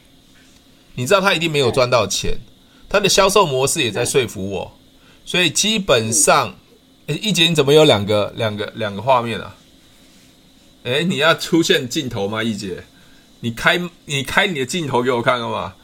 [0.95, 2.39] 你知道他一定没有赚到钱，
[2.89, 4.73] 他的销售模式也在说服我，
[5.25, 6.57] 所以基本上，
[7.07, 9.57] 哎，一姐你怎么有两个两个两个画面啊？
[10.85, 12.43] 哎，你要出现镜头吗？
[12.43, 12.85] 一姐，
[13.41, 15.75] 你开你开你的镜头给我看干嘛？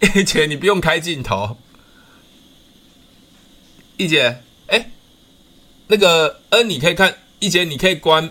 [0.14, 1.56] 一姐，你不用开镜头。
[3.96, 4.90] 一姐，哎，
[5.86, 7.16] 那个恩，你可以看。
[7.38, 8.30] 一姐，你可以关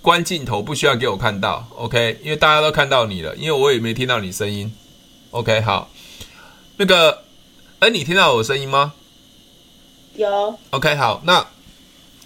[0.00, 2.18] 关镜头，不需要给我看到，OK？
[2.22, 4.74] 因为大家都看到你了，因为我也没听到你声音
[5.30, 5.60] ，OK？
[5.60, 5.90] 好，
[6.78, 7.24] 那个
[7.80, 8.94] 恩，你听到我声音吗？
[10.16, 10.58] 有。
[10.70, 11.46] OK，好，那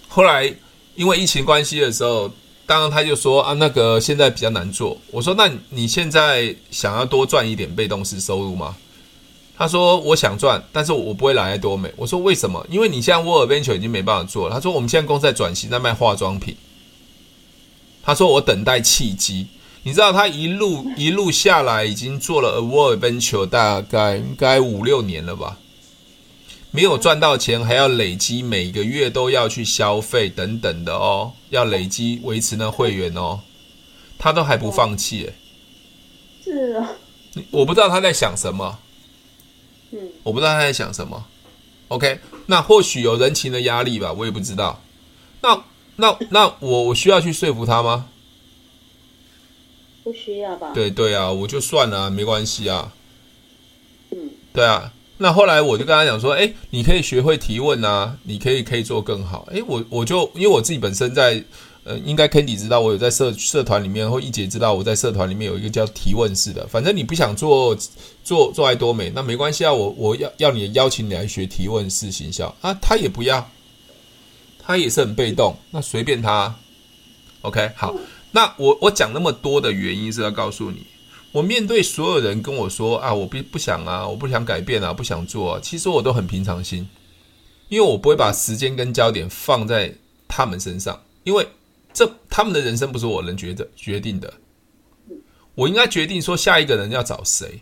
[0.07, 0.53] 后来
[0.95, 2.31] 因为疫情关系的时候。
[2.67, 4.97] 刚刚他就说啊，那个现在比较难做。
[5.11, 8.77] 我说，那你现在想要多赚一点被动式收入吗？
[9.57, 11.91] 他说我想赚，但是我不会来多美。
[11.97, 12.65] 我说为什么？
[12.69, 14.55] 因为你现在 World Venture 已经没办法做了。
[14.55, 16.55] 他说我们现在公司在转型，在卖化妆品。
[18.01, 19.47] 他说我等待契机。
[19.83, 25.57] 你知道他一路一路下来已经做了 World Venture 大概应该五六年了吧。
[26.71, 33.41] 没有赚到钱，还要累积，每个月都要去消费等等的哦，要累积维持那会员哦，
[34.17, 35.33] 他都还不放弃哎，
[36.43, 36.89] 是啊，
[37.51, 38.79] 我不知道他在想什么，
[39.91, 41.25] 嗯，我不知道他在想什么
[41.89, 44.81] ，OK，那或许有人情的压力吧，我也不知道，
[45.41, 45.63] 那
[45.97, 48.07] 那那我我需要去说服他吗？
[50.03, 50.71] 不需要吧？
[50.73, 52.93] 对对啊，我就算了，没关系啊，
[54.11, 54.93] 嗯，对啊。
[55.21, 59.47] 那后来我就跟他讲说，哎，你可以学会提问啊，你可以可以做更好。
[59.51, 61.43] 哎，我我就因为我自己本身在，
[61.83, 66.65] 呃，应该 Candy 知道我有在社社团里面，或一姐知道我在社团里面有一个叫提问式的。
[66.65, 67.77] 反正你不想做
[68.23, 73.47] 做做爱多美，那没关系啊，我我要要你邀请你来学提问式行销啊，他也不要，
[74.57, 76.55] 他也是很被动，那随便他。
[77.41, 77.93] OK，好，
[78.31, 80.83] 那我我讲那么多的原因是要告诉你。
[81.31, 86.87] 我面对所有人跟我说啊，我不不想啊，我不想改变啊，不想做啊，其实我都很平常心，
[87.69, 89.93] 因为我不会把时间跟焦点放在
[90.27, 91.47] 他们身上，因为
[91.93, 94.33] 这他们的人生不是我能决的决定的，
[95.55, 97.61] 我应该决定说下一个人要找谁，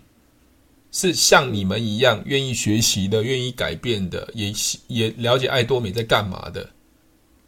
[0.92, 4.52] 是像你们一样愿意学习的、愿意改变的，也
[4.88, 6.68] 也了解爱多美在干嘛的，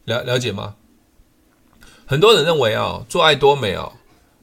[0.06, 0.76] 了了解吗？
[2.06, 3.92] 很多人认为啊，做爱多美啊。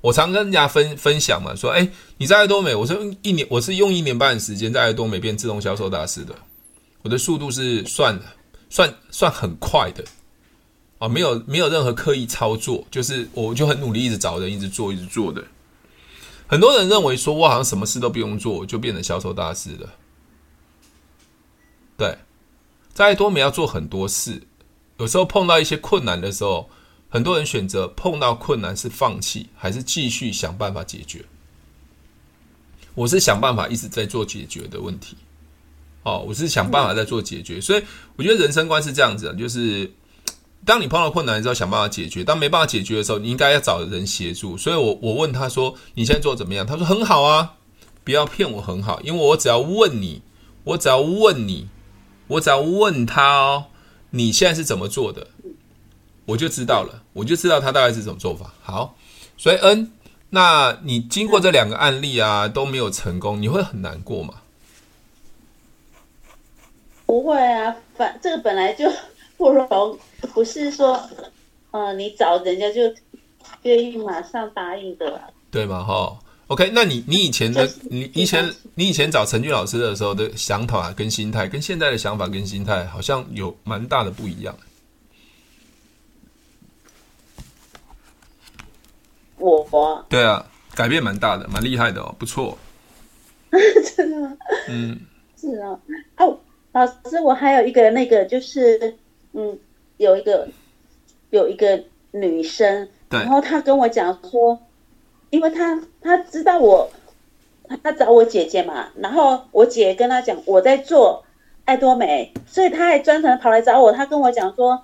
[0.00, 6.32] 我常跟人家分分享嘛，说，哎，你在爱多美，我是用一年，我是用一年半的时间在爱多美变自动销售大师的，
[7.02, 8.16] 我的速度是算
[8.70, 10.04] 算算很快的，
[10.98, 15.42] 啊，没有没有任何刻意操作，就是我就很努力，一直找人，一直做，一直做的。
[16.46, 19.92] 很多人认为说我好像什么事都不用做，就变成销售大师了。
[21.96, 22.16] 对，
[22.94, 24.40] 在爱多美要做很多事，
[24.98, 26.70] 有时候碰到一些困难的时候。
[27.09, 31.25] 很多人选择碰到困难是放弃，还是继续想办法解决？
[32.94, 35.16] 我是想办法一直在做解决的问题。
[36.03, 37.83] 哦，我是想办法在做解决，所以
[38.16, 39.90] 我觉得人生观是这样子的，就是
[40.64, 44.57] 当你碰到困难的时候，想办法解决；当没办法解决的时候，你应该要找人协助。
[44.57, 47.55] 所以我我问他说：“你现在做怎么样？”他说：“很好啊，
[48.05, 50.23] 不要骗我，很好，因为我只要问你，
[50.64, 51.68] 我只要问你，
[52.27, 53.64] 我只要问他哦，
[54.11, 55.27] 你现在是怎么做的？”
[56.29, 58.53] 我就知道了，我就知道他大概是什么做法。
[58.61, 58.95] 好，
[59.38, 59.91] 所以 N，
[60.29, 64.35] 那你经过这两个案例啊都没有成功，你会很难过吗？
[67.07, 68.93] 不会啊，反这个本来就
[69.38, 69.99] 不容，
[70.35, 71.01] 不是说，
[71.71, 72.83] 呃，你找人家就
[73.62, 75.19] 愿意马上答应的，
[75.51, 75.83] 对吗？
[75.83, 84.55] 哈，OK，那你你以前的你以前你以前找陈俊老师的时候的想法跟心态，跟现在的想法跟心态好像有蛮大的不一样。
[89.38, 92.57] 我对啊，改变蛮大的，蛮厉害的哦，不错。
[93.96, 94.37] 真的吗？
[94.68, 94.98] 嗯，
[95.37, 95.79] 是啊。
[96.18, 96.38] 哦，
[96.72, 98.96] 老师，我还有一个那个，就是
[99.33, 99.59] 嗯，
[99.96, 100.46] 有一个
[101.31, 104.59] 有一个女生，对，然后她跟我讲说，
[105.31, 106.90] 因为她她知道我，
[107.83, 111.24] 她找我姐姐嘛，然后我姐跟她讲我在做
[111.64, 114.83] 爱多美，所以她还专程跑来找我，她跟我讲说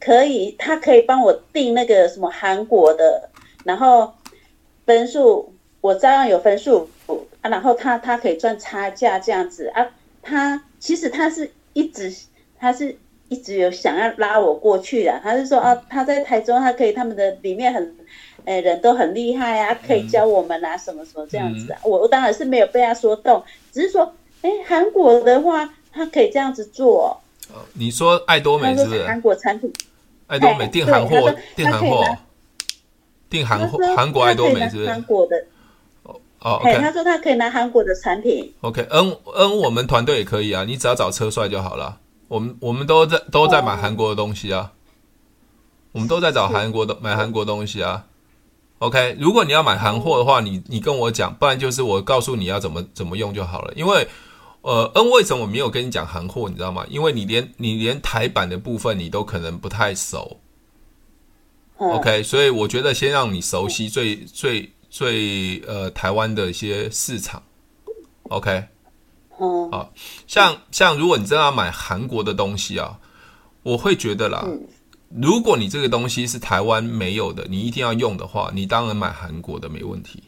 [0.00, 3.27] 可以，她可以帮我订那个什么韩国的。
[3.68, 4.14] 然后
[4.86, 5.52] 分数
[5.82, 6.88] 我照样有分数
[7.42, 9.86] 啊，然后他他可以赚差价这样子啊，
[10.22, 12.10] 他其实他是一直
[12.58, 12.96] 他是
[13.28, 17.94] 一直有想要拉我过去的，他是说啊，他在台中他可以他们的里面很
[18.46, 27.20] 诶人都很厉害啊，可以教我们啊什么什么这样子啊，我我当然是没有被他说动，只是说诶韩国的话他可以这样子做。
[27.52, 29.06] 哦，你说爱多美是不是？
[29.06, 29.70] 韩国产品，
[30.26, 32.02] 爱多美订韩货，订韩货。
[33.30, 34.88] 订韩货，韩国爱多美是不是？
[34.88, 35.36] 韩国的
[36.04, 36.78] 哦哦，OK。
[36.78, 38.52] 他说他可以拿韩国的产品。
[38.62, 41.98] OK，嗯嗯我们团队也可以啊，你只要找车帅就好了。
[42.28, 44.72] 我们我们都在都在买韩国的东西啊，
[45.92, 48.04] 我们都在找韩国的买韩国东西啊。
[48.78, 53.72] OK，如果你要买韩货的话，你你跟我讲，不然就是我告诉你要怎么怎么用就好了。
[53.74, 54.06] 因为，
[54.62, 56.86] 呃嗯为什么我没有跟你讲韩货，你知道吗？
[56.88, 60.38] 因为你连你连台版的部分你都可能不太熟。
[61.78, 67.40] OK，所以我觉得先让你熟悉最最最呃台湾的一些市场。
[68.24, 68.64] OK，
[69.38, 69.88] 嗯，啊，
[70.26, 72.98] 像像如果你真的要买韩国的东西啊，
[73.62, 74.44] 我会觉得啦。
[75.08, 80.22] 如果你这个东西是台湾没有的，你一定要用的话，你当然买韩国的没问题。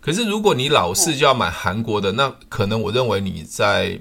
[0.00, 4.00] 可是如果你老是就要买韩国的，那可能我认为你在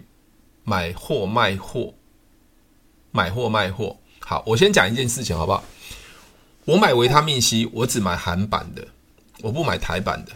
[0.64, 1.94] 买货卖货，
[3.12, 3.98] 买货卖货。
[4.20, 5.64] 好，我先讲一件事情好不好？
[6.68, 8.88] 我买维他命 C，我只买韩版的，
[9.42, 10.32] 我不买台版的。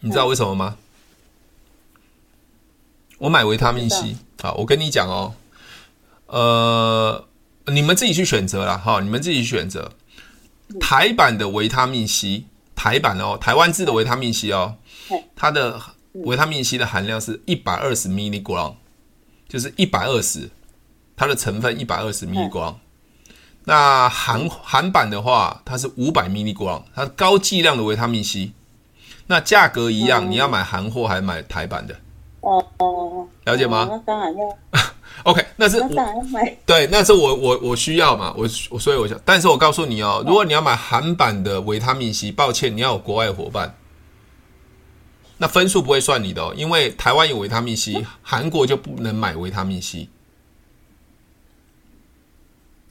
[0.00, 0.76] 你知道为什么吗？
[3.18, 5.34] 我买维他命 C，好，我跟你讲哦，
[6.26, 7.28] 呃。
[7.66, 9.00] 你们自己去选择啦，哈！
[9.00, 9.92] 你们自己选择
[10.80, 12.42] 台版的维他命 C，
[12.74, 14.78] 台版哦，台湾制的维他命 C 哦，
[15.36, 15.80] 它的
[16.14, 18.74] 维他命 C 的含量是一百二十 milligram，
[19.48, 20.50] 就是一百二十，
[21.14, 22.74] 它的成分一百二十 milligram。
[23.64, 28.52] 那韩韩版的话，它是五百 milligram，它是高剂量的维他命 C。
[29.26, 31.94] 那价格一样，你要买韩货还是买台版的？
[32.40, 33.88] 哦哦，了解吗？
[33.90, 34.58] 那当然要。
[35.22, 35.88] OK，那是我
[36.66, 43.76] 对，那是我我我需要嘛，我我所以我想，但是我告诉你哦，如果你要买韩版的维他命 C，抱歉，你要有国外伙伴，
[45.38, 50.08] 那分数不会算你的哦，因为台湾有维他命 C，韩国就不能买维他命 C。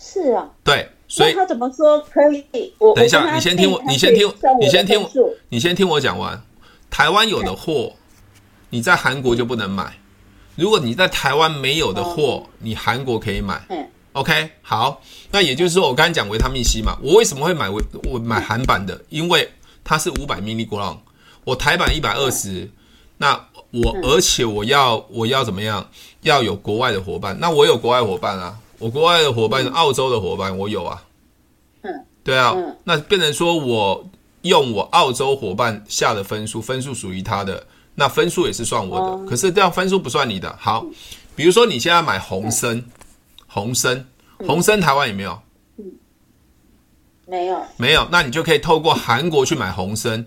[0.04, 2.74] 是啊，对，所以他怎么说可以？
[2.80, 4.28] 我等一下，你先听我，你先听，
[4.60, 5.08] 你先听，
[5.50, 6.42] 你先听我讲完。
[6.90, 7.94] 台湾有的货，
[8.72, 9.98] 你在韩国就不能买。
[10.56, 13.62] 如果你在台湾没有的货，你韩国可以买。
[14.14, 19.00] OK，好，那也就是说，我刚才讲维他命 C 嘛，我为什么会买维我买韩版的？
[19.10, 19.50] 因为
[19.84, 20.98] 它是五百 milligram，
[21.46, 22.70] 我台版一百二十，
[23.18, 25.90] 那我而且我要我要怎么样？
[26.24, 31.04] 要有国外的伙伴，那我有国外伙伴啊，我国外的伙伴，澳洲的伙伴我有啊。
[31.84, 34.10] 嗯，对啊，那变成说我
[34.41, 37.65] 用我澳洲伙伴下的分数，分数属于他的。
[37.94, 40.56] 那分数也是算我的，可是这样分数不算你的。
[40.60, 40.86] 好，
[41.36, 42.84] 比如说你现在买红参，
[43.48, 44.08] 红参，
[44.39, 45.39] 红参台湾有没有？
[47.28, 48.08] 没有，没有。
[48.12, 50.26] 那你就可以透过韩国去买红参。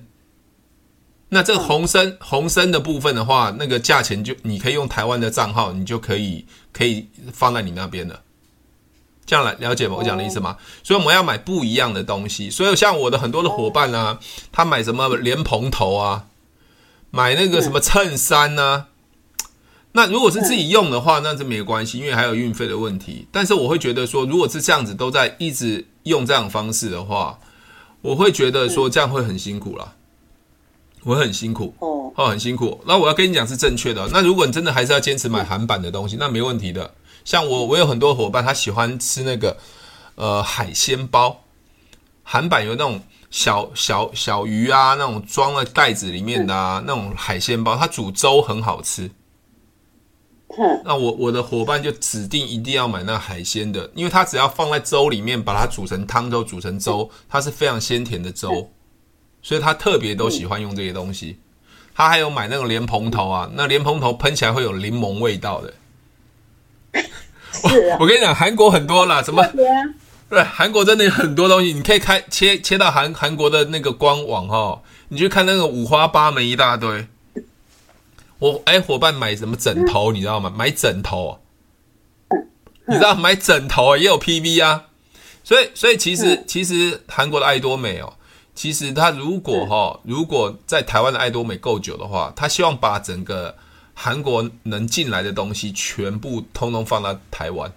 [1.30, 8.20] 那这个红参，红参的部分的话，那个价钱就你可以用台湾的账号，你就可以可以放在你那边了。
[9.26, 9.96] 这样来了解吗？
[9.98, 10.56] 我讲的意思吗？
[10.82, 12.50] 所以我们要买不一样的东西。
[12.50, 14.20] 所以像我的很多的伙伴呢、啊，
[14.52, 16.26] 他买什么莲蓬头啊？
[17.10, 18.86] 买那个什么衬衫呢？
[19.92, 23.28] 那如果是自己用的话，那这没关系，因为还有运费的问题。
[23.30, 27.38] 但是我会觉得说，如果是这样子都在一直用这样的方式的话，
[28.02, 29.94] 我会觉得说这样会很辛苦了，
[31.04, 32.82] 我很辛苦哦，很辛苦。
[32.86, 34.08] 那我要跟你讲是正确的。
[34.12, 36.92] 那如果你真的还是要坚持买韩版的东西，那没问题的。
[37.24, 39.56] 像我，我有很多伙伴他喜欢吃那个
[40.14, 41.42] 呃海鲜包，
[42.22, 43.00] 韩版有那种。
[43.30, 49.10] 小小小鱼啊，那种装在袋子里面的啊，那种海鲜包，它煮粥很好吃。
[50.84, 58.70] 那我我的伙伴就指定一定要买那海鲜的，因为它只要放在粥里面，把它煮成汤粥，煮成粥，它是非常鲜甜的粥，
[59.42, 61.40] 所以他特别都喜欢用这些东西。
[61.92, 65.74] 他还有买那种莲蓬头啊，那莲蓬头喷起来会有柠檬味道的。
[67.62, 69.42] 我我跟你讲，韩国很多啦，什么？
[70.28, 77.06] 对，韩国真的有很多东西，你可以开切切到韩韩国的那个官网哈，你去看那个五花八门一大堆。
[78.40, 80.52] 我哎，伙伴买什么枕头，你知道吗？
[80.54, 81.38] 买枕头，
[82.86, 84.84] 你知道买枕头也有 PV 啊。
[85.44, 88.12] 所以所以其实其实韩国的爱多美哦，
[88.54, 93.54] 其实他如果哈，如果在台湾的爱多美够久的话，他希望把整个
[93.94, 97.72] 韩国能进来的东西全部通通放到台湾。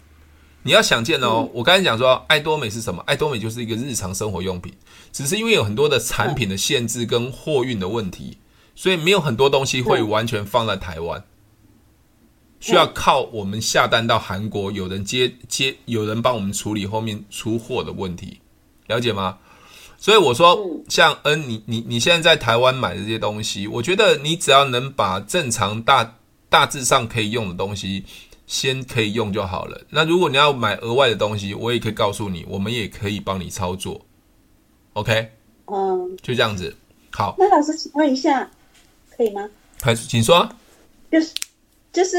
[0.63, 3.01] 你要想见哦，我刚才讲说，爱多美是什么？
[3.05, 4.73] 爱多美就是一个日常生活用品，
[5.13, 8.37] 只是因为有很多的产品的限制跟货运的问题，
[8.75, 11.23] 所以没有很多东西会完全放在台湾，
[12.59, 18.41] 需要靠我们下单到韩国，有人接接，有人帮我们处理后面出货的问题，
[18.87, 19.37] 了解吗？
[19.97, 26.17] 所以我说，像嗯，你你你现在在台湾买的这些东西，我觉得你只要能把正常大
[26.49, 28.05] 大致上可以用的东西。
[28.47, 29.77] 先可以用就好了。
[29.89, 33.99] 那如果你要买额外的东西，我也可以告诉你，我们也可以帮你操作。
[34.93, 35.29] OK，
[35.65, 36.73] 嗯，就这样子。
[37.11, 38.49] 好，那老师请问一下，
[39.17, 39.49] 可以吗？
[39.81, 40.49] 还是请说。
[41.11, 41.33] 就是
[41.91, 42.15] 就是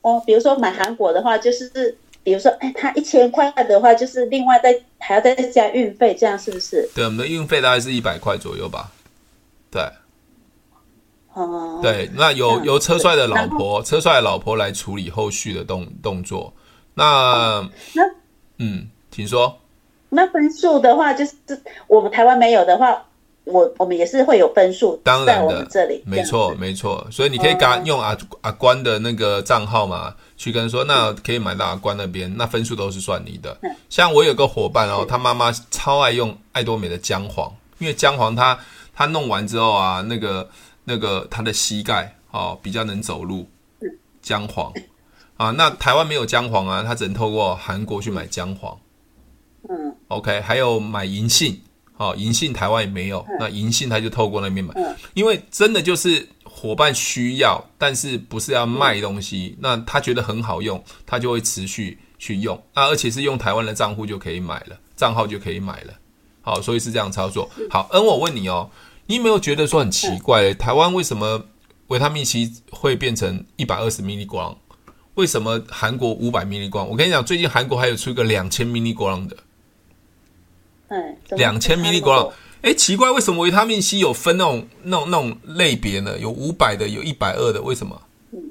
[0.00, 6.88] 哦，比如说买韩国的话，就是比如说，哎，他一千块的话，就是另外再还要再加运费，这样是不是？
[6.94, 8.90] 对，我们的运费大概是一百块左右吧。
[9.70, 9.82] 对。
[11.34, 11.80] 哦。
[11.82, 16.52] 对，那由由车帅的老婆，车帅的老婆来处理后续的动动作。
[16.94, 18.02] 那、哦、那
[18.58, 19.58] 嗯，请说。
[20.08, 21.32] 那分数的话，就是
[21.86, 23.04] 我们台湾没有的话。
[23.44, 33.54] 我我们也是会有分数，当然的，这里没错没错，所以你可以给他用阿阿关的那个账号嘛，去跟说，那可以买到阿关那边，那分数都是算你的。
[33.90, 38.58] 像我有个伙伴哦，他妈妈超爱用爱多美的姜黄，因为姜黄它
[38.94, 40.48] 它弄完之后啊，那个
[40.82, 43.46] 那个他的膝盖哦比较能走路，
[44.22, 44.72] 姜黄
[45.36, 48.74] 啊，那台湾没有姜黄啊，他只能透过韩国去买姜黄。
[49.68, 51.60] 嗯，OK，还有买银杏。
[51.98, 54.74] 哦，银杏台湾也没有，那银杏他就透过那边买，
[55.12, 56.26] 因为真的就是
[56.60, 65.94] 伙伴需要，但是不是要卖东西，那他觉得很好用，他就会持续去用，啊，而且是用台湾的账户就可以买了，账号就可以买了，
[66.42, 67.48] 好，所以是这样操作。
[67.70, 68.70] 好，嗯，我问你哦，
[69.06, 71.46] 你有没有觉得说很奇怪，台湾为什么
[71.86, 74.56] 维他命 C 会变成一百二十 mg？
[75.14, 76.84] 为什么韩国五百 mg？
[76.84, 79.36] 我跟你讲，最近韩国还有出一个两千 mg 的。
[80.88, 82.32] 嗯，两千 mg，
[82.62, 86.18] 哎，奇怪，为什么维他命 C 有分那种、那种、那种类别呢？
[86.18, 88.02] 有五百的，有一百二的，为什么？
[88.32, 88.50] 嗯，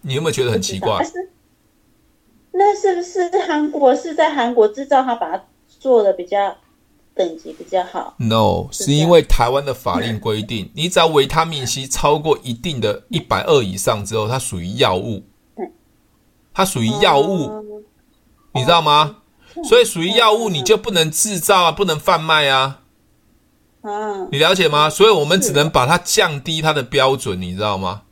[0.00, 1.04] 你有没有觉得很奇怪？
[2.52, 6.56] 那是不是韩国是在韩国制造，他把它做的比较
[7.14, 15.24] 等级比较好？No，是，是因为台湾的法令规定，你只要维他命 C 超过一定的一百二以上之后，它属于药物。
[16.54, 17.84] 它属于药物，嗯，
[18.52, 19.21] 你知道吗？
[19.68, 22.80] 所以属于药物，你就不能制造啊，不能贩卖啊。
[23.82, 24.88] 嗯，你了解吗？
[24.88, 28.02] 所以我们只能把它降低它的标准，你知道吗？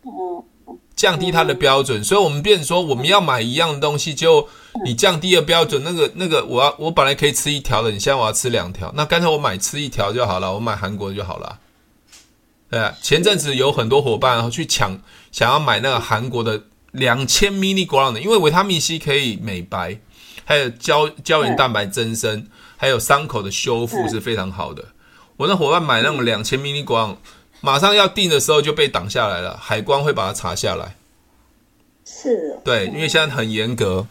[0.97, 2.03] 降低它的标准。
[2.03, 4.49] 所以我们变成说，我们要买一样的东西，就
[4.85, 11.59] 你降低了标准，那个那个，我要我本来可以吃一条的，你现在我要吃两条，那干脆我买吃一条就好了，我买韩国就好了。
[12.69, 15.01] 对啊，前阵子有很多伙伴去抢，
[15.33, 19.99] 想要买那个韩国的两千 milligram 的，因为维他命 C 可以美白。
[20.45, 24.85] 还有胶胶原蛋白增生，还有伤口的修复是非常好的。
[25.37, 27.17] 我那伙伴买那种两千 mg，
[27.61, 30.97] 马上要订的时候就被挡下来了，海关会把它查下来。
[32.05, 34.07] 是，对，因为现在很严格，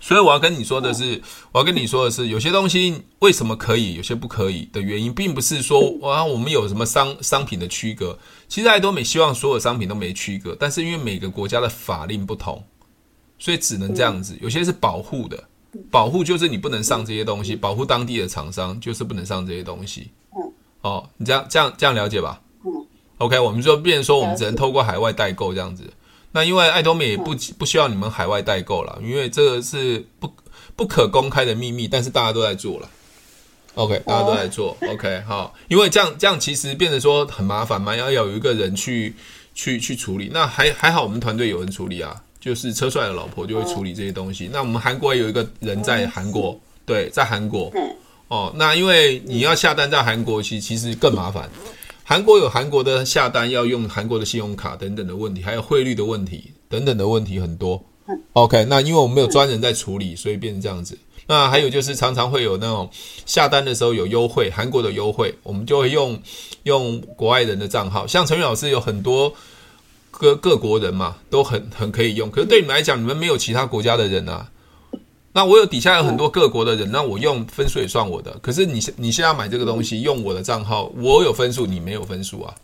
[0.00, 1.22] 所以我要跟你说的是，
[1.52, 8.18] 我要跟你说的是，有些东西为什么可以，有些不可以的原因，并不是说啊我们有什么商商品的区隔。
[8.48, 12.62] 其实爱多美希望所有商品都没区隔，但是因为每个国家的法令不同，
[13.42, 14.38] 所以只能这样子。
[14.40, 15.42] 有些是保护的。
[15.90, 20.10] 保护就是你不能上这些东西，保护当地的厂商就是不能上这些东西。
[20.36, 22.40] 嗯，哦，你这样这样这样了解吧？
[22.64, 22.70] 嗯
[23.16, 25.90] ，OK，我们就变成说我们只能透过海外代购这样子。
[26.30, 30.30] 那因为爱多美也不不需要你们海外代购了，因为这个是不
[30.76, 32.88] 不可公开的秘密，但是大家都在做了。
[33.74, 34.76] OK，大家都在做。
[34.82, 39.14] OK，好，因为这样这样其实变得说很麻烦嘛，要有一个人去
[39.54, 40.30] 去去处理。
[40.30, 42.22] 那还还好，我们团队有人处理啊。
[42.42, 44.50] 就是车帅的老婆就会处理这些东西。
[44.52, 47.72] 那我们韩国也有一个人在韩国，对，在韩国。
[48.26, 51.48] 哦，那因为你要下单在韩国，其其实更麻烦。
[52.02, 57.80] 韩国有韩国的下单要用韩国的信用卡等等的问题，还有汇率的问题等等的问题很多。
[58.32, 60.98] OK，那因为我们没有专人在处理，所以变成这样子。
[61.28, 62.90] 那还有就是常常会有那种
[63.24, 66.20] 下单的时候有优惠，韩国的优惠，我们就会用
[66.64, 68.04] 用国外人的账号。
[68.04, 69.32] 像陈宇老师有很多。
[70.22, 72.30] 各各国人嘛，都很很可以用。
[72.30, 74.48] 可是对你们来讲，你们没有其他国家的人啊。
[75.32, 78.38] 那我有底下有很多各国的人，那我用分数也算我的。
[78.40, 82.54] 可是你你现在要买这个东西，用我的账号，我有分数，你没有分数啊。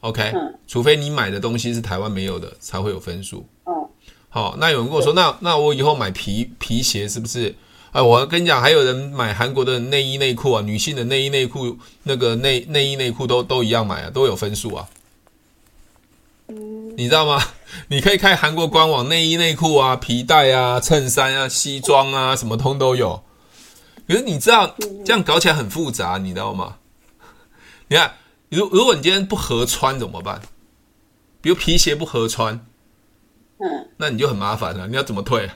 [0.00, 0.32] OK，
[0.66, 3.46] 除非你买的东西是台湾没有的，才会有分数。
[3.64, 3.86] 哦，
[4.30, 7.54] 好，那有人跟我说，那那我以后买皮皮鞋是不是？
[7.92, 14.88] 哎，我跟你讲，还有人买韩国的内衣内裤啊，女性的内衣内裤，那个内内衣内裤都都一样买啊，都有分数啊。
[16.96, 17.42] 你知道吗？
[17.88, 23.22] 你可以看韩国官网，内衣内裤啊、皮带啊、衬衫啊、西装啊，什么通都有。
[24.06, 26.76] 可是你知道这样搞起来很复杂，你知道吗？
[27.88, 28.12] 你看，
[28.48, 30.40] 如如果你今天不合穿怎么办？
[31.40, 32.64] 比如皮鞋不合穿，
[33.58, 34.86] 嗯，那你就很麻烦了。
[34.86, 35.46] 你要怎么退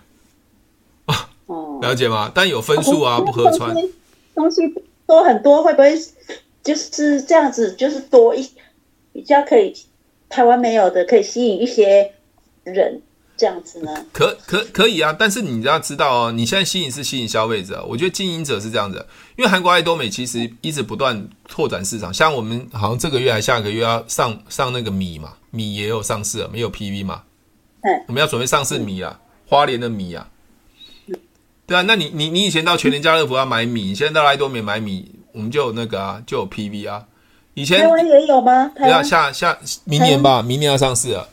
[1.07, 1.31] 啊？
[1.47, 2.31] 哦，了解吗？
[2.35, 3.75] 但有分数啊，不合穿，
[4.35, 4.63] 东西
[5.07, 5.95] 多很多，会不会
[6.63, 7.73] 就是这样子？
[7.75, 8.51] 就是多一
[9.13, 9.75] 比较可以。
[10.29, 12.13] 台湾没有的，可以吸引一些
[12.65, 13.01] 人
[13.37, 14.07] 这样子呢？
[14.13, 19.07] 可可可以啊，但是你要知道哦，你现在吸引是吸引消费者，我觉得经营者是这样子，
[19.37, 27.23] 因为韩国爱多美其实一直不断拓展市场，像我们好像这个月还下个月要上上那个米嘛，米也有上市了，没有 PV 嘛，
[27.83, 30.29] 嗯，我们要准备上市米啊，花莲的米啊。
[31.67, 37.07] 对啊，那你你你以前到全联家乐福要买米，你现在到爱多美买米，我们就有那个啊，就有 PV 啊。
[37.59, 38.71] 以前台湾也有吗？
[38.77, 41.29] 台湾要下下明年吧，明年要上市了。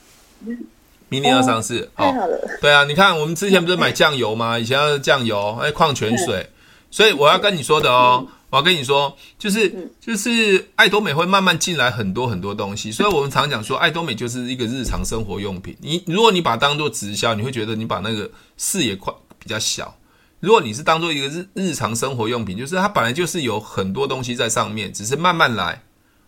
[1.07, 2.36] 明年要上市，太好了。
[2.59, 4.57] 对啊，你看我们之前不是买酱油吗？
[4.57, 6.49] 以前要酱油，哎，矿泉水。
[6.89, 12.91] 所以我要跟你说的哦，我要跟你说，就是就是爱多美会慢慢进来很多很多东西。
[12.91, 15.78] 所以我们常讲说，爱多美就是一个日常生活用品。
[15.80, 19.95] 你如果你把它当做直销，你会觉得你把那个视野宽比较小。
[20.39, 25.82] 如果你是当做一个日日常生活用品，就是它本来就是有很多东西在上面，只是慢慢来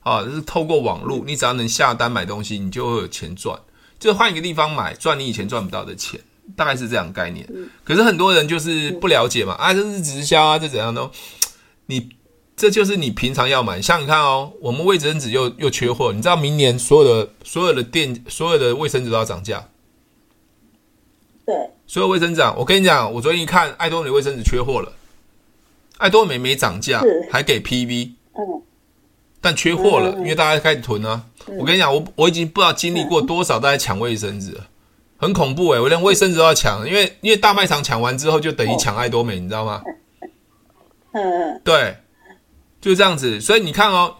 [0.08, 3.60] 啊，就是透过网络，你只要能下单买东西，你就会有钱赚。
[4.00, 6.20] 就换一个地方买，赚你以前赚不到的钱，
[6.56, 7.48] 大概是这样概念。
[7.84, 11.10] 可是很多人就是不了解嘛，啊，这是直销啊，这怎样呢？
[11.88, 12.10] 你
[12.56, 19.68] 这就是你平常要买，像你看哦，我们卫生纸又又缺货，你知道明年所有的所有的店所有的卫生纸都要涨价。
[21.46, 21.56] 对，
[21.88, 24.92] 所有卫生纸啊，我跟你讲，我昨天一看，爱多美卫生纸缺货了，
[25.98, 27.02] 爱多美没涨价，
[27.32, 28.62] 还给 PV，嗯，
[29.48, 31.24] 但缺货了，因为大家开始囤啊。
[31.58, 34.68] 我跟你讲，我我已经不知道经历过多少大家抢卫生纸了，
[35.16, 39.82] 很恐怖诶，我连卫生纸都要抢，因为因为大卖场抢完之后就等于抢爱多美，你知道吗？
[41.16, 41.96] 嗯，对，
[42.82, 43.40] 就这样子。
[43.40, 44.16] 所以你看哦，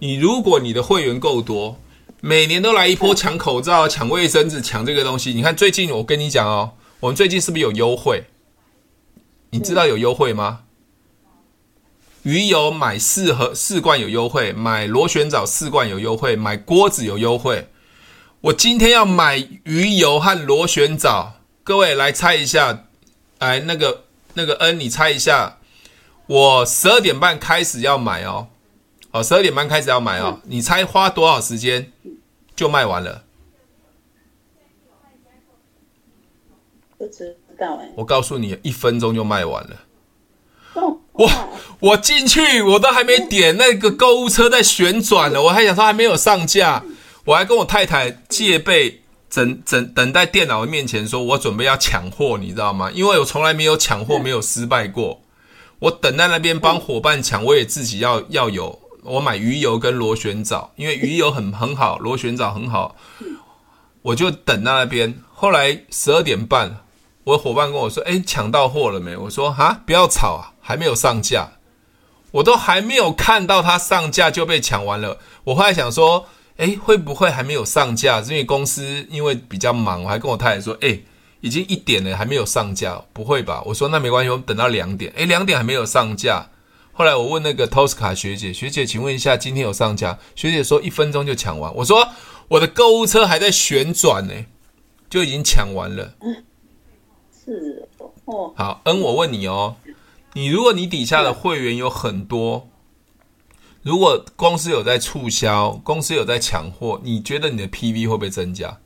[0.00, 1.78] 你如果你的会员够多。
[2.22, 5.32] 每年都来一波抢口罩、抢卫生纸、抢这个东西。
[5.32, 8.24] 你看最近，我跟你讲哦，我们最近是不是有优惠？
[9.50, 10.62] 你知道有优惠吗？
[12.26, 17.68] 鱼油买四盒四罐有优惠，买螺旋藻四罐有优惠，买锅子有优惠。
[18.40, 22.86] 我今天要买鱼油和螺旋藻，各位来猜一下，
[23.38, 25.58] 哎，那个那个 N，你猜一下，
[26.26, 28.48] 我十二点半开始要买哦，
[29.12, 31.92] 好，十二点半开始要买哦，你猜花多少时间？
[32.56, 33.22] 就卖完了，
[36.98, 37.88] 不知道哎。
[37.94, 39.76] 我告诉你，一分钟就卖完了。
[41.18, 41.30] 我
[41.80, 46.82] 我进去，我都还没点那个购物车在旋转呢，我还想说还没有上架，
[47.24, 52.90] 我还跟我太太戒备，整整等待电脑的面前，说我准备要抢货，你知道吗？
[52.92, 55.22] 因为我从来没有抢货，没有失败过。
[55.78, 58.78] 我等在那边帮伙伴抢，我也自己要要有。
[59.02, 62.96] 我买鱼油跟螺旋藻，因为鱼油很 很好，螺旋藻很好，
[64.02, 65.14] 我就等在那边。
[65.32, 66.78] 后来十二点半，
[67.22, 71.52] 我伙伴跟我说：“哎，抢到货了没？”我说：“哈，不要吵啊，还没有上架，
[72.32, 76.26] 我都还没有看到它上架就被抢完了。”我后来想说
[76.58, 78.20] ：“哎，会不会还没有上架？
[78.22, 80.98] 因为公司因为比较忙，我还跟我太太说：‘哎，
[81.40, 86.48] 已经一点了，还没有上架，不会吧？’我说：‘那没关系，我们等到两点。’哎，两点还没有上架。”
[86.92, 90.18] 后来我问那个 Tosca 学姐，学姐，请问一下，今天有上架？
[90.34, 91.72] 学姐说一分钟就抢完。
[91.76, 92.08] 我说
[92.48, 94.34] 我的购物车还在旋转呢，
[95.08, 96.14] 就已经抢完了。
[97.44, 97.86] 是
[98.24, 98.52] 哦。
[98.56, 99.76] 好，嗯，我问你哦，
[100.36, 102.68] 你如果你底下的会员有很多，
[103.80, 108.78] 如果公司有在促销，公司有在抢货，你觉得你的 PV 会不会增加？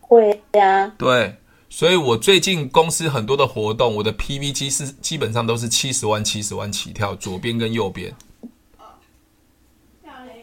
[0.00, 0.92] 会呀。
[0.98, 1.38] 对。
[1.70, 8.14] 所以我最近公司很多的活动，我的 PV 机是基本上都是七十万、七十万起跳，左边跟右边。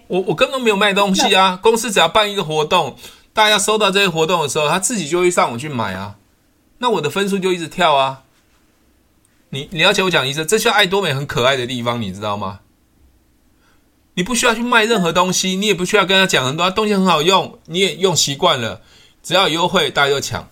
[0.08, 2.96] 我我根本没有卖东西啊，公司只要办一个活动，
[3.34, 6.16] 大家收到这些活动的时候，他自己就会上网去买啊，
[6.80, 8.24] 那我的分数就一直跳啊。
[9.56, 12.60] 你你要请我讲一声，这是爱多美很可爱的地方，你知道吗？
[14.16, 18.82] 你不需要去卖任何东西，你也不需要跟他讲很多东西很好用，你也用习惯了，
[19.24, 20.50] 只要有优惠，大家就抢。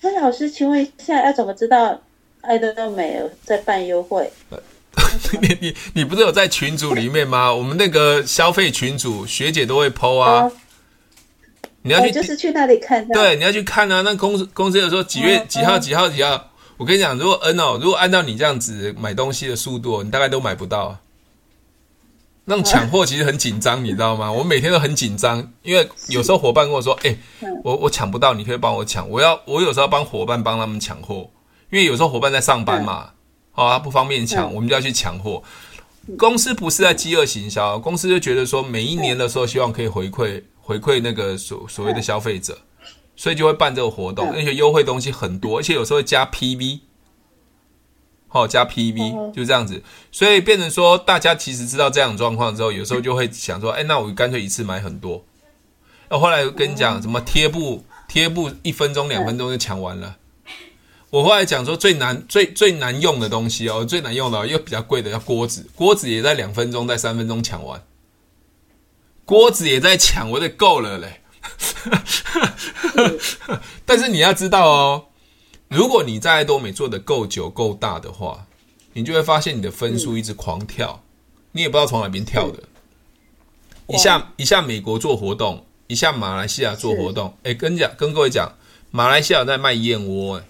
[0.00, 2.00] 那老师，请问一下，要怎么知道
[2.40, 4.32] 爱多美有在办优惠？
[5.42, 7.52] 你你你不是有在群组里面吗？
[7.52, 10.42] 我们那个消费群组学姐都会 PO 啊。
[10.42, 10.52] 哦、
[11.86, 13.06] 你要去、哦、就是去那里看。
[13.08, 14.00] 对，你要去看啊。
[14.00, 16.50] 那公司公司有说几月几号几号几号？
[16.78, 20.98] 我跟你讲，如果 N 哦，如果按照你这样子买东西的速度，你大概都买不到。
[22.46, 24.32] 那种抢货其实很紧张，你知道吗？
[24.32, 27.16] 我每天都很紧张，因为有时候伙伴跟我说：“哎，
[27.62, 31.30] 我我抢不到，你可以帮我抢。”我要我有时候要帮伙伴帮他们抢货，
[31.70, 33.10] 因为有时候伙伴在上班嘛，
[33.54, 35.42] 哦，他不方便抢，我们就要去抢货。
[36.18, 42.58] 公司不是在饥饿行销，公司就觉得说每一年的时候希望可以回馈回馈那个所所谓的消费者，
[43.14, 46.80] 所以就会办这个活动，而且优惠东西很多，而且有时候会加 PV。
[48.30, 55.24] 哦，加 PV 就这样子，所以变成说，大家其实知道这样状况之后，有时候就会想说，哎，那我干脆一次买很多。
[56.08, 60.16] 那后来跟你讲，什么贴布，贴布一分钟、两分钟就抢完了。
[61.10, 67.80] 我后来讲说，最难、最最难用的东西哦，最难用的又比较贵的叫锅子，锅子也在两分钟、在三分钟抢完。
[69.24, 71.20] 锅子也在抢，我得够了嘞。
[73.84, 75.06] 但是你要知道哦，
[75.68, 78.46] 如果你在多美做的够久够大的话，
[78.92, 81.02] 你就会发现你的分数一直狂跳，
[81.52, 82.62] 你也不知道从哪边跳的。
[83.88, 87.36] 一下一下美国做活动，一下马来西亚做活动。
[87.42, 88.56] 哎，跟讲跟各位讲，
[88.90, 90.44] 马来西亚在卖燕窝，哎，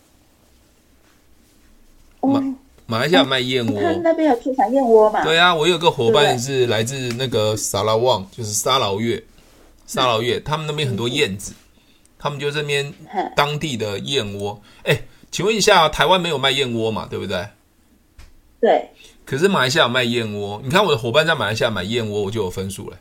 [2.20, 2.40] 马
[2.86, 5.24] 马来西亚卖燕窝，他那边有出产燕窝嘛？
[5.24, 9.22] 对啊，我有个伙伴是来自那个沙拉旺，就是沙劳越，
[9.86, 11.52] 沙劳越，他们那边很多燕子，
[12.18, 12.92] 他们就这边
[13.34, 14.60] 当地的燕窝。
[14.82, 17.06] 哎，请问一下，台湾没有卖燕窝嘛？
[17.08, 17.46] 对不对？
[18.60, 18.90] 对。
[19.24, 22.98] 可是马来西亚有卖燕窝，你看我的伙伴在马来西亚买燕窝，我就有分数了。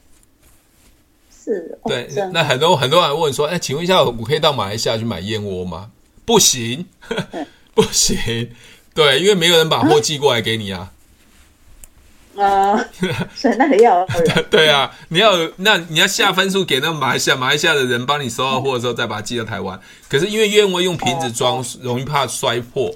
[1.29, 5.91] 是，对，那很多很多人问说，哎，请问一下，我可以到马来西亚去买燕窝吗？
[6.23, 6.85] 不行，
[7.75, 8.49] 不行，
[8.93, 10.91] 对，因为没有人把货寄过来给你啊。
[12.35, 12.75] 啊，
[13.35, 14.05] 所以那里要
[14.49, 19.79] 对啊，你要那你要下分数给那马来西亚，马来西亚的人帮你收到货的时候再把它寄到台湾。
[20.09, 22.95] 可是因为燕窝用瓶子装，容易怕摔破。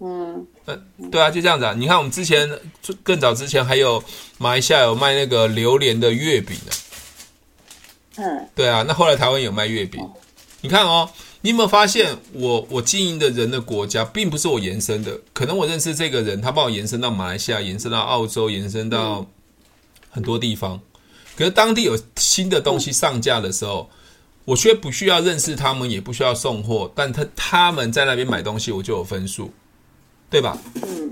[0.00, 0.46] 嗯。
[1.10, 1.72] 对啊，就这样子啊。
[1.74, 2.46] 你看，我们之前
[3.02, 4.04] 更早之前还有
[4.36, 8.22] 马来西亚有卖那个榴莲的月饼的。
[8.22, 10.06] 嗯，对啊，那后来台湾有卖月饼。
[10.60, 11.08] 你看哦，
[11.40, 15.18] 你有没有发现我我经营的人的国家，并不是我延伸的。
[15.32, 19.26] 可能我认识这个人，他帮我延伸到马来西亚，延伸到澳洲，延伸到
[20.10, 20.80] 很多地方。
[21.36, 23.88] 可是当地有新的东西上架的时候，
[24.44, 29.50] 我却不需要认识他们，也不需要送货，但他他们在那边买东西，我就有分数。
[30.30, 30.58] 对吧？
[30.82, 31.10] 嗯，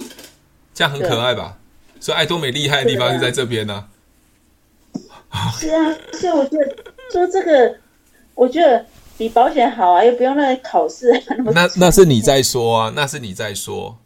[0.74, 1.57] 这样很可爱吧？
[1.99, 3.89] 所以爱多美厉害的地方是在这边呢、
[5.31, 5.51] 啊。
[5.53, 6.77] 是啊，所以我觉得
[7.11, 7.79] 说这个，
[8.35, 8.85] 我觉得
[9.19, 11.11] 比保险好啊，又不用那考试。
[11.45, 13.97] 那那，那是你在说啊，那是你在说。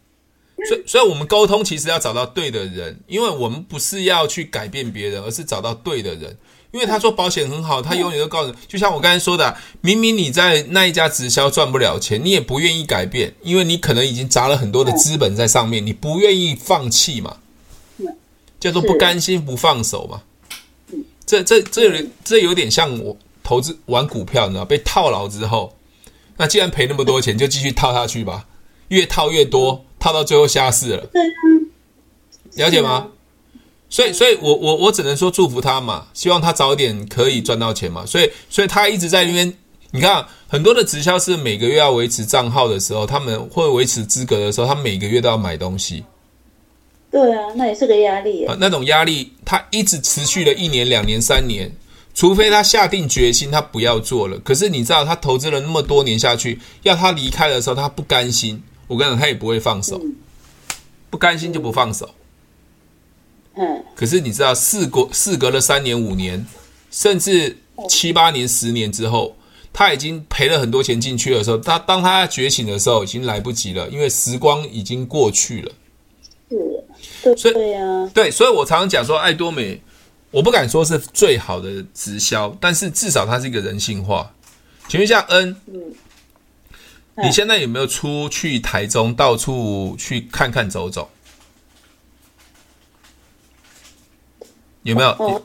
[0.67, 6.37] 所以，所以我们沟通其实要找到对的人，因为我们不是要去改变别人，而是找到对的人。
[6.71, 17.35] 因为他说保险很好，他永远都告诉你，就像我刚才说的，明明你在那一家直销赚不了钱，你也不愿意改变，因为你可能已经砸了很多的资本在上面，你不愿意放弃嘛，
[18.57, 20.21] 叫做不甘心不放手嘛。
[21.25, 23.17] 这这这有这有点像我
[23.51, 25.75] 投资玩股票，你知道，被套牢之后，
[26.37, 28.47] 那既然赔那么多钱，就继续套下去吧，
[28.87, 31.03] 越套越多，套到最后下市了，
[32.53, 33.09] 了解吗？
[33.89, 38.05] 所以，所以我我我只能说祝福他嘛，希望他早点可以赚到钱嘛。
[38.05, 39.53] 所以，所以他一直在那边。
[39.91, 46.05] 你看，很多的直销是每个月要维持账号的时候，他们会维持资格的时候，他每个月都要买东西。
[47.11, 48.55] 对啊，那也是个压力啊。
[48.57, 51.69] 那种压力，他一直持续了一年、两年、三年，
[52.21, 54.37] 除非他下定决心，他不要做了。
[54.43, 58.61] 可是你知道，他投资了那么多年下去，要他离开的时候，他不甘心。
[58.85, 59.99] 我跟你讲，他也不会放手，
[61.09, 62.07] 不甘心就不放手。
[63.55, 66.45] 嗯，可是你知道，事隔事隔了三年、五年，
[66.91, 67.57] 甚至
[67.89, 69.35] 七八年、十年之后，
[69.73, 75.71] 他已经赔了很多钱进去的时候，他当他觉醒的时候，已经来不及了，因为时光已经过去了。
[77.23, 79.81] 是，所以对呀，对，所以我常常讲说，爱多美，
[80.31, 84.33] 我不敢说是最好的直销，但是至少它是一个人性化。
[84.87, 85.93] 请问一下，恩，嗯，
[87.23, 91.09] 你现在有没有出去台中到处去看看走走？
[94.83, 95.43] 有没有？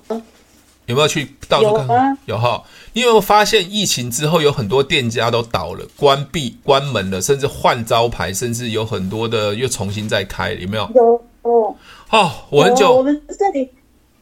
[0.87, 2.19] 有没有去到处看看？
[2.27, 2.63] 有哈。
[2.93, 10.53] 你有没有发现疫情之后有很多店家都倒了、关闭、关门了，甚至换招牌，甚至有很多的又重新再开？
[10.53, 10.89] 有没有？
[10.95, 11.77] 有哦。
[12.11, 12.97] 哦，我很久。
[12.97, 13.69] 我们这里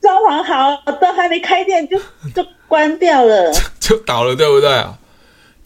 [0.04, 1.98] 装潢好，都还没开店就
[2.36, 3.50] 就关掉了，
[3.80, 4.98] 就倒了，对不对啊？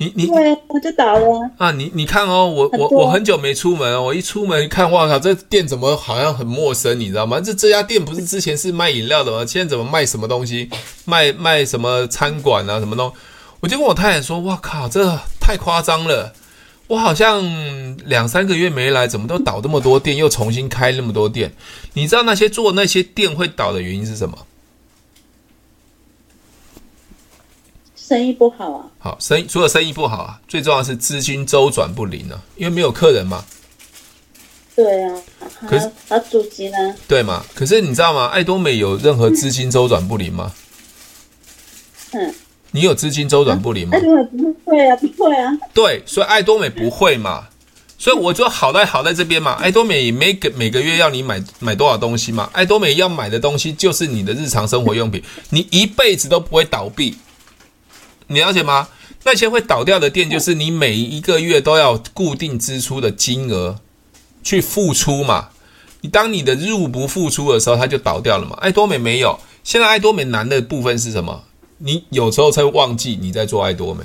[0.01, 1.73] 你你对，我就倒了啊！
[1.73, 7.01] 你你看哦，我我我很久没出门哦，我一出门一看，哇靠，这店怎么好像很陌生？
[7.01, 7.41] 你知道吗？
[7.41, 9.45] 这这家店不是之前是卖饮料的吗？
[9.45, 10.71] 现在怎么卖什么东西？
[11.05, 12.79] 卖卖什么餐馆啊？
[12.79, 13.15] 什么东西？
[13.59, 16.33] 我就跟我太太说，哇靠，这太夸张了！
[16.87, 17.43] 我好像
[18.09, 21.53] 两三个月没来，怎么都倒那么多店，又重新开那么多店？
[21.93, 24.47] 你知道那些做那些店会倒的原因是什么？
[27.95, 28.87] 生意不好啊！
[28.99, 33.45] 好，生意除了生意不好啊，最重要的是资金周转不灵啊，因为没有客人嘛。
[34.75, 35.23] 对啊，
[35.69, 36.97] 可是啊，租金呢？
[37.07, 37.45] 对嘛？
[37.55, 38.29] 可是你知道吗？
[38.29, 40.51] 爱多美有任何资金周转不灵吗？
[42.13, 42.35] 嗯，
[42.71, 43.99] 你有资金周转不灵吗？
[43.99, 45.59] 爱多美不会啊，不会啊。
[45.75, 47.49] 对，所以爱多美不会嘛，
[47.99, 49.53] 所以我就好在好在这边嘛。
[49.61, 57.17] 爱多美也没个每个月要你买买多少东西嘛，爱多美要买的东西就是你的日常生活用品， 你一辈子都不会倒闭。
[58.29, 58.89] 你了解吗？
[59.25, 63.81] 那些会倒掉的店，就是你每一个月都要固定支出的金额
[64.43, 65.49] 去付出嘛。
[66.03, 68.57] 你当你的入不敷出的时候，它就倒掉了嘛。
[68.61, 71.43] 爱多美没有，现在爱多美难的部分是什么？
[71.79, 74.05] 你有时候才会忘记你在做爱多美。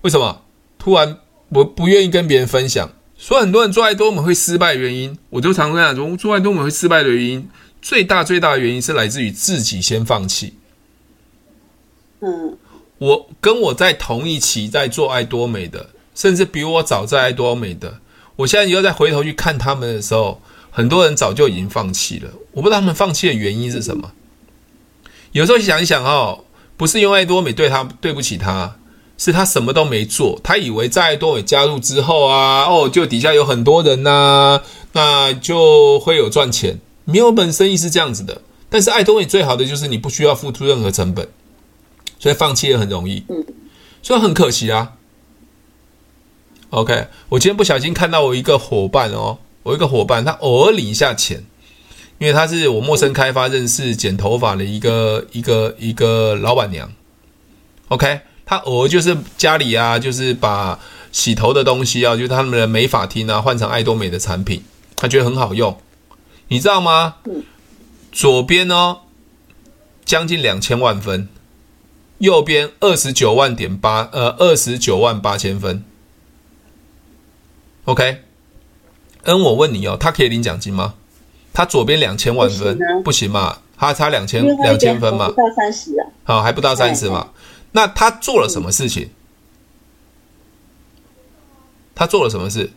[0.00, 0.40] 为什么？
[0.78, 1.18] 突然
[1.50, 2.90] 我不愿意跟别人分享。
[3.16, 7.48] 所以很多人做爱多美会失败的原因，我就常跟他说，做爱多美会失败的原因，
[7.82, 10.54] 最大最大的原因是来自于自己先放弃。
[12.20, 12.56] 嗯，
[12.96, 18.00] 我跟我在同一期在做爱多美的，甚至比我早在爱多美的，
[18.36, 20.40] 我现在又再回头去看他们的时候，
[20.70, 22.30] 很多人早就已经放弃了。
[22.52, 24.12] 我不知道他们放弃的原因是什么。
[25.32, 26.44] 有时候想一想哦，
[26.78, 28.78] 不是因为爱多美对他对不起他。
[29.20, 34.62] 是他什么都没做，他以为在爱多美加入之后啊，哦，就底下有很多人呐、啊，
[34.92, 36.80] 那就会有赚钱。
[37.04, 38.40] 没有本生意是这样子的，
[38.70, 41.28] 但是爱多美最好的就是你不需要付出任何成本，
[42.18, 43.22] 所以放弃也很容易。
[43.28, 43.44] 嗯，
[44.02, 44.92] 所以很可惜啊。
[46.70, 51.44] OK，我今天不小心看到我一个伙伴哦，我一个伙伴他偶尔领一下钱，
[52.16, 56.90] 因为他是我陌生开发认识剪头发的一个一个一个老板娘。
[57.88, 58.20] OK。
[58.50, 60.76] 他偶尔就是家里啊，就是把
[61.12, 64.64] 洗头的东西啊，就是他们的美发厅啊，换成爱多美的产品，
[64.96, 65.78] 他觉得很好用，
[66.48, 67.14] 你知道吗？
[68.10, 69.02] 左边哦，
[70.04, 71.28] 将近两千万分，
[72.18, 75.84] 右边二十九万点八，呃，二十九万八千分。
[77.84, 78.22] OK，
[79.22, 80.94] 嗯，我问你哦，他可以领奖金吗？
[81.52, 83.58] 他左边两千万分，不行嘛？
[83.76, 85.28] 他差两千两千分嘛？
[85.28, 86.06] 不到三十啊？
[86.24, 87.28] 好，还不到三十嘛？
[87.72, 89.10] 那他做了什么事情？
[91.94, 92.70] 他做了什么事？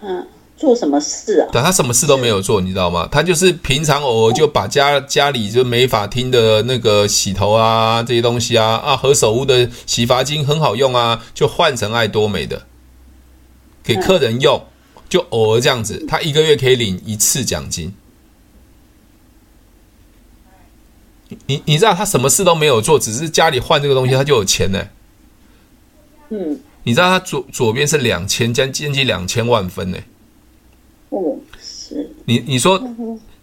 [0.00, 0.26] 他
[0.56, 1.48] 做什么事啊？
[1.52, 3.08] 对，他什么事都没有做，你知道吗？
[3.10, 12.66] 他就是平常偶尔就把家家里就没法听的那个洗头啊这些东西啊啊何首乌的洗发精很好用啊，就换成爱多美的
[13.84, 14.64] 给客人用，
[15.08, 17.94] 就偶尔这样子，他一个月可以领一次奖金。
[21.46, 24.86] 你你知道他什么事都没有做，只是家里换这个东西，他就有钱呢。
[26.30, 29.98] 嗯，你知道他左左边是两千，将近两千万分呢。
[31.10, 32.10] 哦，是。
[32.24, 32.82] 你你说，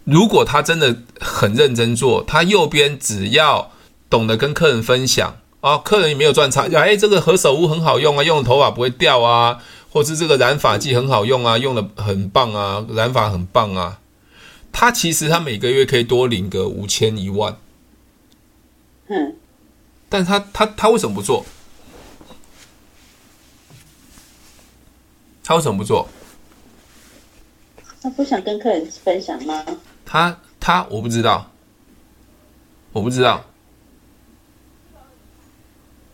[0.04, 3.70] 如果他真的很认真做，他右边只要
[4.08, 9.58] 懂得跟客人分享啊，客人也没有赚差价，哎，这个何首乌很好用啊，用的头发不会掉啊，
[9.92, 14.00] 或是这个染发剂很好用啊，用的很棒啊，染发很棒啊，
[14.72, 17.56] 他其实他每个月可以多领个五千一万。
[19.10, 19.36] 嗯，
[20.08, 21.44] 但他他他为什么不做？
[25.42, 26.08] 他为什么不做？
[28.00, 29.64] 他不想跟客人分享吗？
[30.06, 31.50] 他他我不知道，
[32.92, 33.44] 我不知道，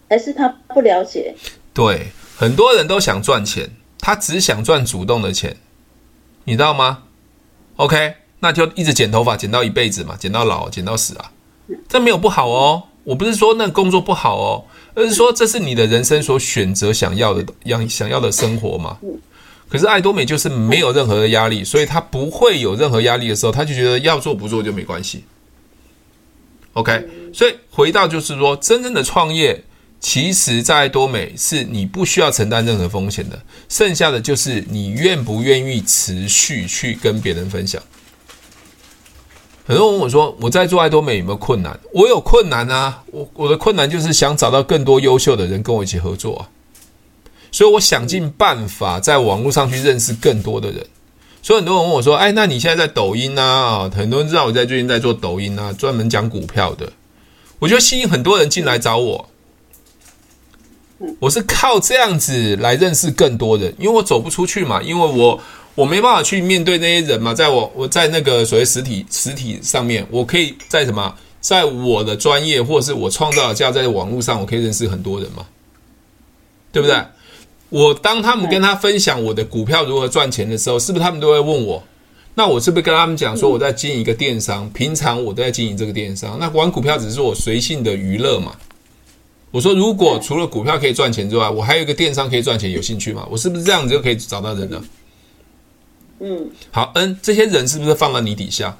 [0.08, 1.36] 还是他不了解？
[1.74, 5.58] 对，很多人都想赚钱，他只想赚主动的钱，
[6.44, 7.02] 你知道吗
[7.76, 11.32] ？OK，那就一直剪头发，剪到一辈子嘛，剪到老，剪到死啊。
[11.88, 14.64] 这没有不好哦，我不是说那工作不好哦，
[14.94, 18.98] 而是说这是你的人生所选择想要的样想要的生活嘛。
[19.68, 25.24] 可是爱多美就是没有任何的压力，所以他不会有任何压力的时候，他就觉得要做不做就没关系。
[26.74, 29.64] OK，所以回到就是说，真正的创业，
[29.98, 37.82] 其实在爱多美是你不需要承担任何风险的，剩下的就是你愿不愿意持续去跟别人分享。
[39.66, 41.76] 很多人问我说：“我在做爱多美有没有困难？
[41.92, 43.02] 我有困难啊！
[43.10, 46.46] 我我的困难就是想找到更多优秀的人跟我一起合作啊！
[47.50, 50.86] 所以我想尽办法在网络上去认识更多的人。
[51.42, 53.42] 所以很多人问我说：‘哎，那你现在在抖音啊？’
[53.90, 56.92] 啊，很多人知道我在最近在做抖音啊，专门讲股票的。
[57.58, 59.28] 我就吸引很多人进来找我。
[61.18, 65.40] 我是靠这样子来认识更多人，因为我走不出去嘛，因为我。”
[65.76, 75.46] 我没办法去面对那些人嘛，在我我在那个所谓实体实体上面，我可以在什么，在我的专业或者是我创造的价，在网络上，我可以认识很多人嘛，
[76.72, 77.00] 对不对？
[77.68, 81.82] 我当他们跟他分享我的股票如何赚钱的时候，是不是他们都会问我？
[82.34, 84.68] 那我是不是跟他们讲说我在经营一个电商？
[84.70, 88.54] 平常我都在经营这个电商，那玩股票只是我随性的娱乐嘛？
[89.50, 93.26] 我说，如果除了股票可以赚钱之外，我还有一个电商可以赚钱，有兴趣吗？
[93.30, 94.82] 我是不是这样子就可以找到人了？
[96.20, 98.76] 嗯，好，嗯，这些人是不是放到你底下？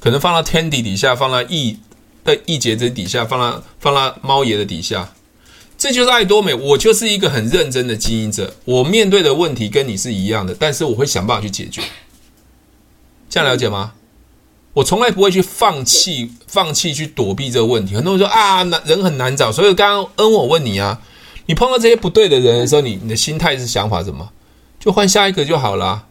[0.00, 1.78] 可能放到天底底下，放到易
[2.24, 5.12] 的易杰这底下，放到放到猫爷的底下。
[5.76, 8.54] 这就是爱多美，我就是一个很认真的经营者。
[8.64, 11.82] 我面对的问题跟你是一样的，但是我会想办法去解决。
[13.28, 13.92] 这样了解吗？
[14.72, 17.94] 我从来不会去放弃，放弃去躲避这个问题。
[17.94, 21.00] 很多人说啊，难人很难找，所以刚刚恩我问你啊，
[21.46, 24.30] 你碰到这些不对的人的时候，你你的心态是想法什么？
[24.80, 26.06] 就换下一个就好了，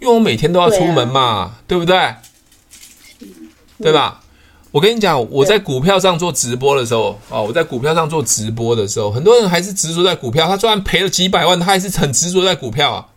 [0.00, 2.14] 因为我每天都要出门嘛，对，不对？
[3.82, 4.22] 对吧？
[4.70, 10.46] 我跟你讲，我在股票上做直播的时候哦，我在股票上做直播的时候，很多人还是执着在股票。
[10.46, 13.08] 他虽然赔了几百万，他还是很执着在股票啊，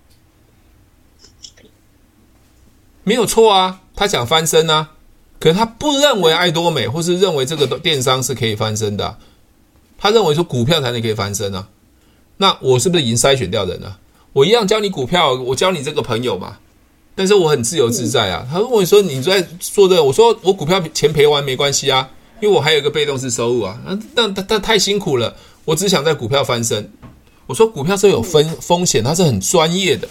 [3.04, 4.90] 没有错啊，他想翻身啊。
[5.40, 9.20] 可是他不认为爱多美，或是认为这个电商是可以翻身的啊。
[10.00, 11.68] 他认为说股票才能可以翻身啊。
[12.38, 14.00] 那我是不是已经筛选掉人了？
[14.34, 16.58] 我一样教你股票，我教你这个朋友嘛。
[17.16, 18.48] 但是我很自由自在啊。
[18.52, 22.10] 他问我说：“你在做这个？”我说：“我股票钱赔完没关系啊，
[22.42, 23.80] 因为我还有一个被动式收入啊。”
[24.16, 26.92] 那那他太辛苦了，我只想在股票翻身。
[27.46, 30.10] 我说：“股票是有风风险，它是很专业的。”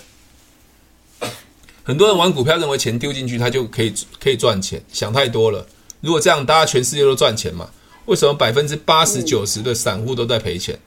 [1.82, 5.66] 很多人玩股票认为钱丢进去他就可以可以赚钱，想太多了。
[6.00, 7.68] 如果这样，大家全世界都赚钱嘛？
[8.06, 10.78] 为什么百分之八十九十的散户都在赔钱？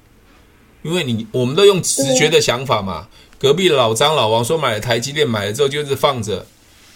[0.83, 3.07] 因为你我们都用直觉的想法嘛。
[3.39, 6.45] 隔壁老张老王说买了台积电，买了之后就是放着。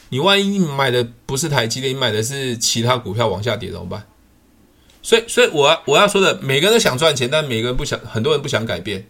[0.10, 4.06] 你万一你买的不是台积电，你买的是其他股票往下跌怎么办？
[5.02, 9.08] 所以，所以我我要说的，每个人都想赚钱，但每个人不想，很多人不想改变。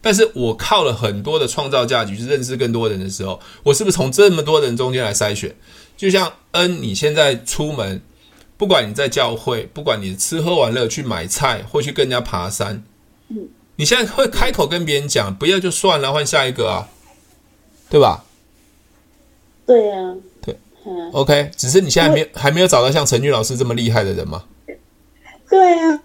[0.00, 5.54] 但是我靠了很多的创造价值去认识更多人的时候，我是不是从这么多人中间来筛选？
[5.96, 8.02] 就像恩，你现在出门，
[8.56, 12.82] 不管你在教会，不管你吃喝玩乐去买菜，或去跟人家爬山，
[13.76, 16.88] 你现在会开口跟别人讲，不要就算了，换下一个啊，
[17.90, 18.24] 对吧？
[19.66, 24.44] 对呀，对嗯，OK，只是你现在没有还没有找到像陈俊老师这么厉害的人吗？
[25.48, 26.02] 对呀，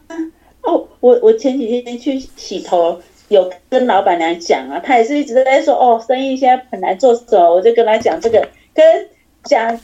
[0.61, 3.01] 哦，我我前几天去洗头。
[3.29, 9.09] 有跟老板娘讲啊，她也是一直在说哦，生意现在很难做，什我就跟她讲这个，跟
[9.43, 9.77] 讲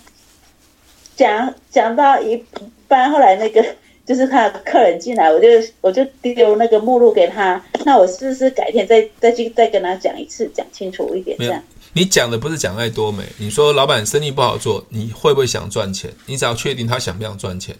[1.18, 2.42] 讲讲到一
[2.88, 3.62] 半，后来那个
[4.06, 5.47] 就是他的客人进来，我就
[5.82, 11.64] 我就丢那个目录给他，那我是不是改天再再去再跟他讲一次，讲清楚一点这样？
[11.93, 16.12] 你讲的不是讲爱多美，你说老板生意不好做，你会不会想赚钱？
[16.26, 17.76] 你只要确定他想不想赚钱。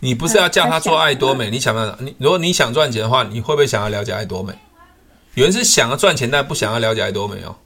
[0.00, 1.50] 你不是要叫他做爱多美？
[1.50, 1.98] 你想不想？
[2.00, 4.54] 你如果你想赚钱的话，你会不会想要了解爱多美？
[5.34, 7.56] 有人是想要赚钱，但不想要了解爱多美哦。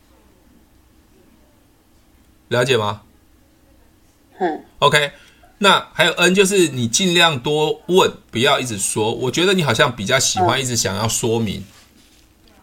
[2.49, 3.03] 了解吗？
[4.39, 4.65] 嗯。
[4.79, 5.11] OK，
[5.63, 9.15] 那还有 N，就是你尽量多问，不要一直说。
[9.15, 11.63] 我觉得你好像比较喜欢一直想要说明。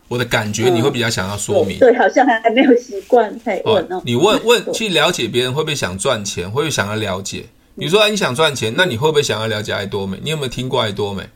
[0.10, 1.80] 我的感觉你会比较想要说明。
[1.80, 4.02] 对， 好像还还没有习惯才问哦。
[4.04, 6.46] 你问问去了解别人，会不会想赚钱？
[6.52, 7.46] 会不会想要了解？
[7.78, 10.20] 比如说，你想赚钱，那你会不会想要了解爱多美？
[10.22, 11.30] 你有没有听过爱多美？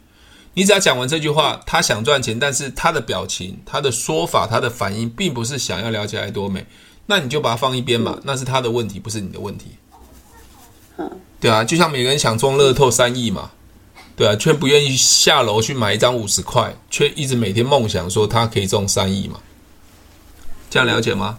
[0.55, 6.65] 你只要讲完这句话，他想赚钱，但是他的表情、他的说法、他的反应，并不是想要了解爱多美，
[7.05, 9.67] 那你就把它放一边嘛，那是他的问题，不是你的问题。
[11.43, 13.51] 对啊，就像每个人想中乐透三亿嘛，
[14.15, 19.39] 对啊，却不愿意下楼去买一张五十块，却一直每天梦想说他可以中三亿嘛，
[20.69, 21.37] 这样了解吗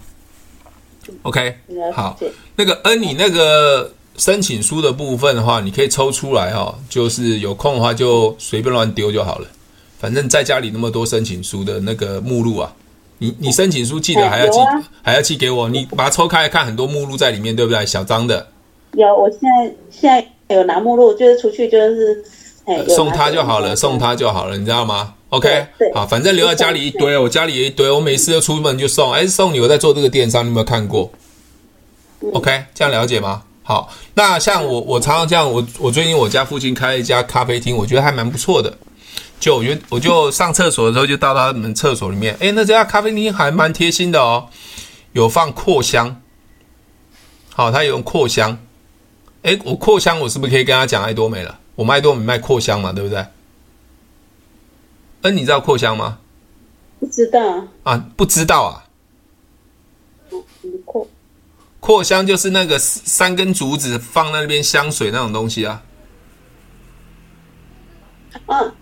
[1.23, 1.57] ？OK，
[1.95, 2.19] 好，
[2.57, 3.93] 那个恩，你那个。
[4.17, 9.49] 申请书的部分的话，你可以抽出来哈，就是有空的话就随便乱丢就好了。
[9.99, 12.73] 反正在家里那么多申请书的那个目录啊，
[13.19, 14.59] 你你申请书记得还要寄，
[15.03, 15.69] 还要寄给我。
[15.69, 17.85] 你把它抽开来看，很多目录在里面，对不对？
[17.85, 18.47] 小张的。
[18.97, 22.25] 有，我现在现在有拿目录，就是出去就是，
[22.89, 29.13] 送他就好了，送他就好了，你知道吗？OK，好，反正留在家里一堆，我家里也一堆，我每次都出门就送。
[29.13, 31.11] 哎，送你，我在做这个电商，你有没有看过
[32.33, 33.43] ？OK，这样了解吗？
[33.63, 38.73] 好，那像我，我常常这样，我我最近我家附近开了一家咖啡厅，我觉得还蛮不错的。
[39.41, 44.47] 就我觉得，我就上厕所的时候就到他们厕所里面，诶，那这家咖啡厅还蛮贴心的哦，
[45.13, 46.21] 有放扩香。
[47.53, 48.59] 好，他有用扩香。
[49.45, 51.59] 诶，我扩香，我是不是可以跟他讲爱多美了？
[51.75, 53.25] 我们爱多美卖扩香嘛，对不对？
[55.23, 56.19] 嗯，你知道扩香吗？
[56.99, 58.89] 不知道啊，不知道啊。
[60.87, 61.07] 扩。
[61.79, 65.83] 扩香就是那个三根竹子放那边香水那种东西啊。
[68.47, 68.73] 嗯，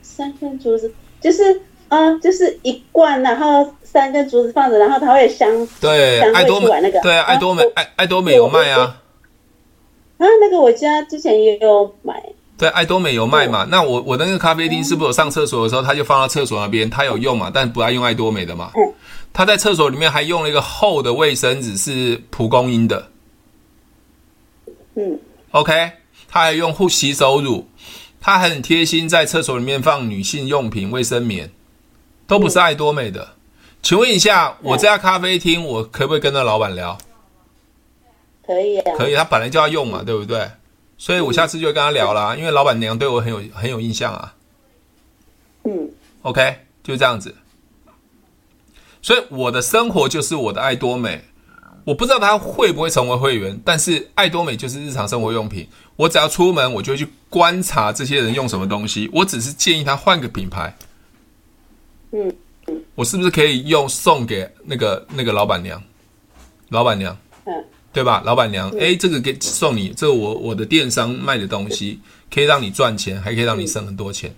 [0.00, 5.68] 三根竹子就是啊，就是一罐，然后三根竹子放着，然后它会香。
[5.78, 6.98] 对，爱多美那个。
[7.02, 9.02] 对啊，爱多美，爱爱多美有卖啊。
[10.18, 12.22] 啊，那个我家之前也有买。
[12.58, 13.66] 对，爱多美有卖嘛？
[13.70, 17.50] 那我我那个咖啡厅是不是我上厕所的时候，他就放到厕所那边，他有用嘛？
[17.52, 18.70] 但不爱用爱多美的嘛？
[18.74, 18.94] 嗯。
[19.32, 23.10] 他在厕所里面还用了一个厚的卫生纸，是蒲公英的。
[24.94, 25.18] 嗯
[25.50, 25.92] ，OK，
[26.26, 27.68] 他还用护洗手乳，
[28.18, 31.50] 他很贴心，在厕所里面放女性用品、卫生棉，
[32.26, 33.20] 都不是爱多美的。
[33.22, 33.36] 嗯、
[33.82, 36.96] 请问一下，我这家咖啡厅，我可不可以跟那老板聊？
[38.46, 40.48] 可以啊，可以，他本来就要用嘛，对不对？
[40.98, 44.34] 所以我下次就会跟他聊啦，因为老板娘对我很有很有印象啊。
[45.64, 45.90] 嗯
[46.22, 47.34] ，OK，就这样子。
[49.02, 51.22] 所以我的生活就是我的爱多美，
[51.84, 55.68] 我不知道他会不会成为会员，但是爱多美就是日常生活用品。
[55.96, 59.08] 我只要出门，我就会去观察这些人用什么东西。
[59.12, 60.76] 我只是建议他换个品牌。
[62.12, 62.34] 嗯，
[62.94, 65.82] 我是不是可以用送给那个那个老板娘？
[66.70, 67.64] 老板娘，嗯，
[67.96, 68.22] 对吧？
[68.26, 71.98] 老板娘，哎，这个给送你，这个我我的电商卖的东西
[72.30, 74.36] 可以让你赚钱，还可以让你省很多钱。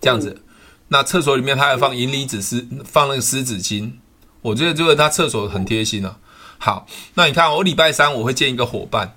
[0.00, 0.40] 这样子，
[0.88, 3.92] 那厕所里面他还放银离子湿，放那个湿纸巾。
[4.40, 6.16] 我觉得这个他厕所很贴心啊。
[6.56, 9.14] 好，那你看我礼拜三我会见一个伙伴，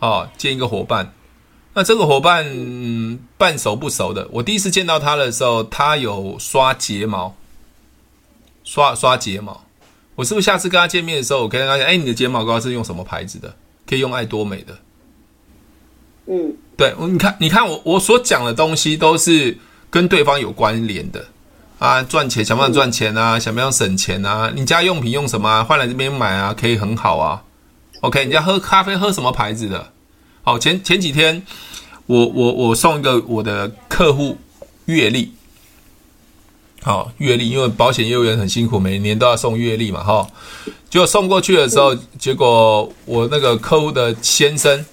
[0.00, 1.14] 哦，见一个伙伴。
[1.74, 7.36] 那这个伙伴、嗯、半熟不熟的，我第一次见到他的时候，他有刷睫毛，
[8.64, 9.64] 刷刷睫毛。
[10.20, 13.54] 我是不是下次跟他见面的时候，我跟他讲，哎，你的睫毛膏是用什么牌子的？
[13.88, 14.76] 可以用爱多美的。
[16.26, 19.56] 嗯，对，你看，你看我我所讲的东西都是
[19.88, 21.24] 跟对方有关联的。
[21.78, 24.52] 啊，赚钱想不想赚钱啊，想不想省钱啊。
[24.54, 25.64] 你家用品用什么啊？
[25.64, 27.42] 换来这边买啊，可以很好啊。
[28.02, 29.90] OK，你家喝咖啡喝什么牌子的？
[30.42, 31.42] 好，前前几天
[32.04, 34.36] 我我我送一个我的客户
[34.84, 35.32] 月历，
[36.82, 40.26] 好月历，因为保险业务员很辛苦，每年都要送月历嘛，哈。
[40.88, 44.84] 结果送过去的时候，结果我那个客户的先生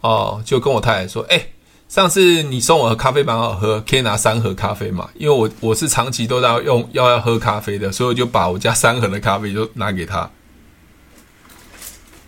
[0.00, 1.46] 哦，就跟我太太说，哎。
[1.88, 5.08] 上次你送我的咖啡蛮好喝，可以拿三盒咖啡嘛？
[5.14, 10.28] 因为我我是长期都在用要要喝咖啡的，所以我就把我家三盒的咖啡就拿给他。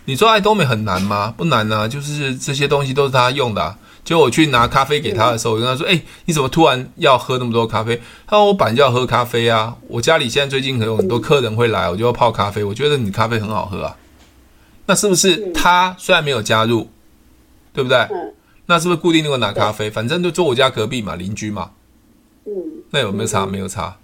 [0.06, 1.34] 你说爱多美很难吗？
[1.36, 3.76] 不难啊，就是这些东西都是他用的啊。
[4.10, 7.94] 就我去拿咖啡给他的时候，我跟他说：“哎，你怎么突然要喝那么多咖啡？”
[8.26, 12.64] 他说：“我本来就要喝咖啡啊，我家里现在最近可能有很多客人会来，我就要泡咖啡。
[12.64, 13.96] 我觉得你咖啡很好喝啊。
[14.86, 16.90] 那是不是他虽然没有加入，
[17.72, 18.04] 对不对？”
[18.66, 19.88] 那是不是固定那个拿咖啡？
[19.88, 21.70] 反正就坐我家隔壁嘛，邻居嘛。
[22.46, 22.52] 嗯，
[22.90, 23.46] 那有没有差？
[23.46, 23.96] 没有差。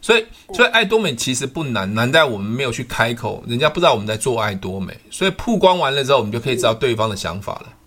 [0.00, 4.98] 所以，所以爱多美其实不难，难在我们没有去开口，人家不知道我们在做爱多美。
[5.08, 7.77] 所以曝光完了之后，我们就可以知道对方的想法了。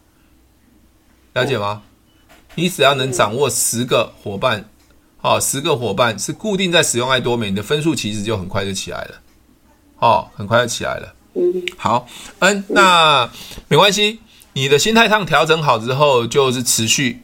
[1.34, 1.82] 了解吗？
[2.56, 4.70] 你只要能掌握十个伙伴，
[5.22, 9.12] 哦，十个伙伴是固定在使用爱多美，你的分数其实就很快就起来了。
[10.00, 11.14] 哦，很快就起来了。
[11.36, 12.06] 嗯，好，
[12.40, 13.30] 嗯，那
[13.70, 14.20] 没关系。
[14.54, 17.22] 你的心态上调整好之后，就是持续、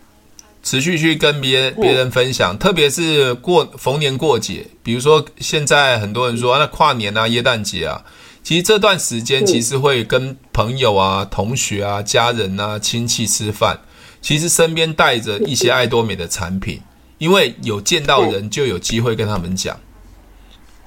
[0.63, 8.01] 持续去跟别别人分享，特别是过逢年过节，比如说现在很多人说那跨年啊、耶诞节啊，
[8.43, 13.77] 其实这段时间其实会跟朋友啊、同学啊、家人啊、亲戚吃饭，
[14.21, 16.81] 其实身边带着一些爱多美的产品，
[17.17, 19.79] 因为有见到人就有机会跟他们讲。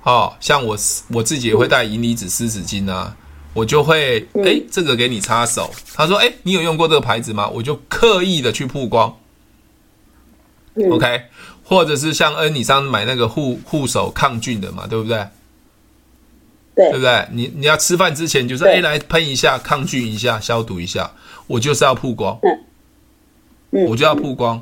[0.02, 0.76] 哦，像我
[1.08, 3.16] 我自己也会带银离子湿纸巾啊。
[3.52, 5.68] 我就会哎，这个给你擦手。
[5.92, 7.48] 他说哎，你有用过这个牌子吗？
[7.48, 9.12] 我就刻意的去曝光。
[10.88, 11.22] OK，
[11.64, 15.26] 或者是像恩，你上次买那个护护手抗菌的嘛，对不对？
[16.76, 17.26] 对，对不对？
[17.32, 21.10] 你你要吃饭之前就是哎，来喷一下，抗菌一下，消毒一下。
[21.48, 22.38] 我就是要曝光，
[23.70, 24.60] 我就要曝光。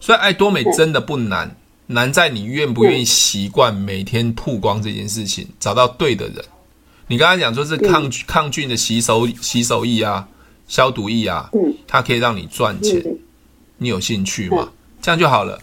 [0.00, 1.54] 所以爱多美真的不难，
[1.86, 6.44] 难在你愿不愿意习惯每天曝光这件事情，找到对的人。
[7.08, 10.28] 你刚才讲说是抗抗菌的洗手洗手液啊，
[10.66, 11.50] 消毒液啊，
[11.86, 13.02] 它可以让你赚钱，
[13.78, 14.68] 你有兴趣吗？
[15.00, 15.58] 这样就好了，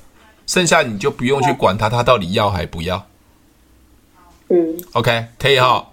[0.48, 3.06] 剩下你就不用去管它，它到底要还不要。
[4.50, 5.88] 嗯，OK，可以哈。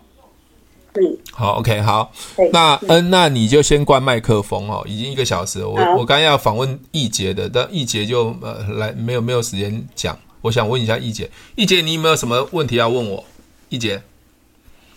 [0.95, 2.13] 嗯，好，OK，好。
[2.53, 5.69] 那嗯，那你就先关麦克风哦，已经一个小时了。
[5.69, 10.19] 我我刚要访问易杰的，但易杰就呃来没有没有时间讲。
[10.43, 13.25] 我想问一下易杰，易杰你有没有什么问题要问我？
[13.69, 14.03] 易杰。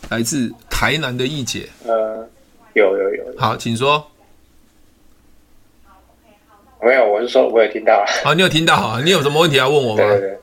[0.09, 2.27] 来自台南的易杰，呃，
[2.73, 4.05] 有有有，好，请说。
[6.79, 8.05] 没有，我是说，我有听到。
[8.23, 9.01] 好，你有听到啊？
[9.03, 10.03] 你有什么问题要问我吗？
[10.03, 10.37] 对对对，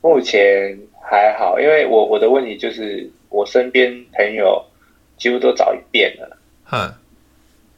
[0.00, 0.76] 目前
[1.08, 4.64] 还好，因为我我的问题就是，我身边朋友
[5.16, 6.38] 几乎都找一遍了。
[6.64, 6.92] 哼，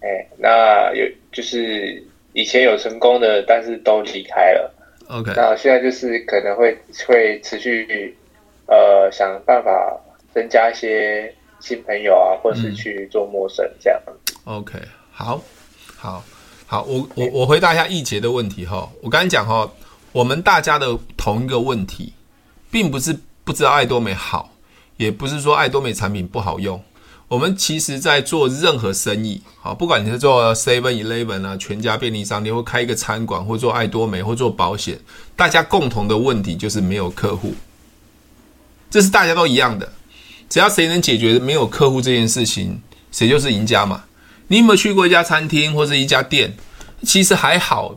[0.00, 4.74] 哎，那有就是以前有成功的，但是都离开了。
[5.08, 6.76] OK，那现在就是可能会
[7.06, 8.16] 会持续
[8.66, 10.00] 呃想办法。
[10.32, 14.00] 增加一些新朋友啊，或是去做陌生这样。
[14.46, 14.78] 嗯、OK，
[15.10, 15.42] 好，
[15.96, 16.22] 好，
[16.68, 18.88] 好，我我我回答一下易杰的问题哈。
[19.02, 19.68] 我刚才讲哈，
[20.12, 22.12] 我们大家的同一个问题，
[22.70, 24.48] 并不是不知道爱多美好，
[25.00, 26.78] 也不是说爱多美产品不好用。
[27.26, 35.00] 我们其实在做任何生意，好，不管你是做 Seven Eleven 啊，全家便利商店，或开一个餐馆，或做爱多美，或做保险，
[35.34, 37.54] 大家共同的问题就是没有客户，
[38.90, 39.90] 这是大家都一样的。
[40.50, 44.04] 只要谁能解决没有客户这件事情，谁就是赢家嘛。
[44.48, 46.54] 你有没有去过一家餐厅或者一家店？
[47.04, 47.96] 其实还好，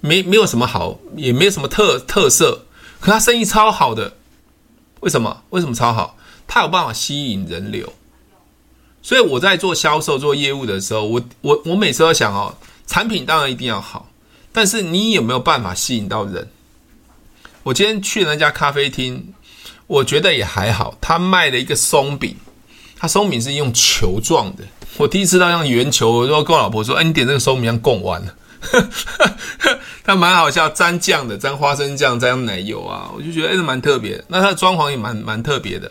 [0.00, 2.64] 没没有什么好，也没有什么特特色，
[2.98, 4.14] 可他生意超好的。
[5.02, 5.42] 为什么？
[5.50, 6.16] 为什么超好？
[6.46, 7.92] 它有办法吸引人流。
[9.02, 12.54] 所以我在做销售、做业务的时候，我我我每次都想哦，
[12.86, 14.08] 产品当然一定要好，
[14.52, 16.48] 但是你有没有办法吸引到人？
[17.64, 19.34] 我今天去那家咖啡厅，
[19.88, 20.96] 我觉得也还好。
[21.00, 22.36] 他卖了一个松饼，
[22.96, 24.62] 他松饼是用球状的。
[24.98, 28.22] 我第一次到像圆球，我就跟我老婆说：“哎，你点这个松饼像贡丸。”
[30.04, 34.22] 他蛮好笑，沾酱的，沾花生酱，沾奶油啊，我就觉得哎，蛮特别。
[34.28, 35.90] 那他的装潢也蛮蛮特别的，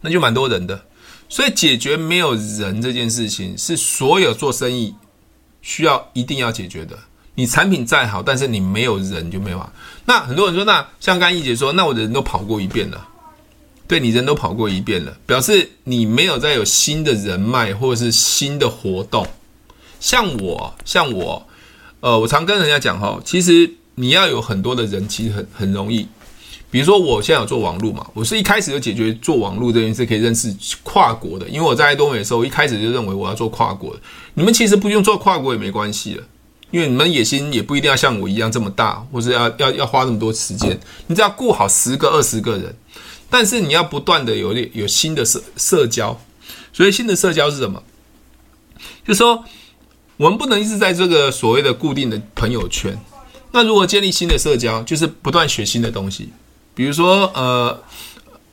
[0.00, 0.80] 那就蛮多人的。
[1.28, 4.94] 所以解决没有人这件事情，是所有做生意
[5.60, 6.96] 需要一定要解决的。
[7.34, 9.70] 你产品再好，但是你没有人就没有啊。
[10.04, 13.06] 那很多人说，那像刚一姐说，那我的人都跑过一遍了，
[13.86, 19.26] 对，你人都跑过一遍了，表示你没有再有新的人脉或者是新的活动。
[20.06, 21.44] 像我，像我，
[21.98, 26.06] 呃，我常跟人家讲哈，其实你要有很多的人，其实很很容易。
[26.70, 30.54] 比如说，我现在有做网络嘛，我是一开始就解决做网络这件事可以认识
[30.84, 34.00] 跨国的，因为我在多美的时候，一开始就认为我要做跨国的。
[34.34, 36.22] 你们其实不用做跨国也没关系的，
[36.70, 40.78] 因为你们野心也不一定要像我一样这么大，或者要要要花那么多时间。
[41.08, 42.72] 你只要顾好十个、二十个人，
[43.28, 46.16] 但是你要不断的有有新的社社交。
[46.72, 47.82] 所以新的社交是什么？
[49.06, 49.44] 就说，
[50.16, 52.98] 我们不能一直在这个所谓的固定的朋友圈。
[53.52, 56.30] 那如果建立新的社交，就是不断学新的东西。
[56.74, 57.82] 比如说，呃，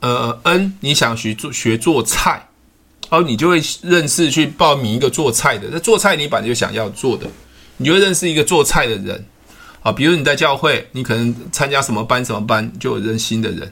[0.00, 2.48] 呃，N，你想学做学做菜，
[3.10, 5.68] 哦，你就会认识去报名一个做菜的。
[5.70, 7.26] 那做菜你本来就想要做的，
[7.76, 9.26] 你就会认识一个做菜的人，
[9.82, 13.70] 啊，比如你在教会，你可能参加什么班什么班，就有认识新的人。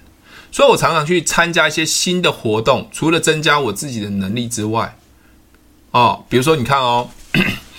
[0.51, 4.95] 所以我常常去参加一些新的活动，除了增加我自己的能力之外，
[5.93, 7.09] 哦，比如说你看哦，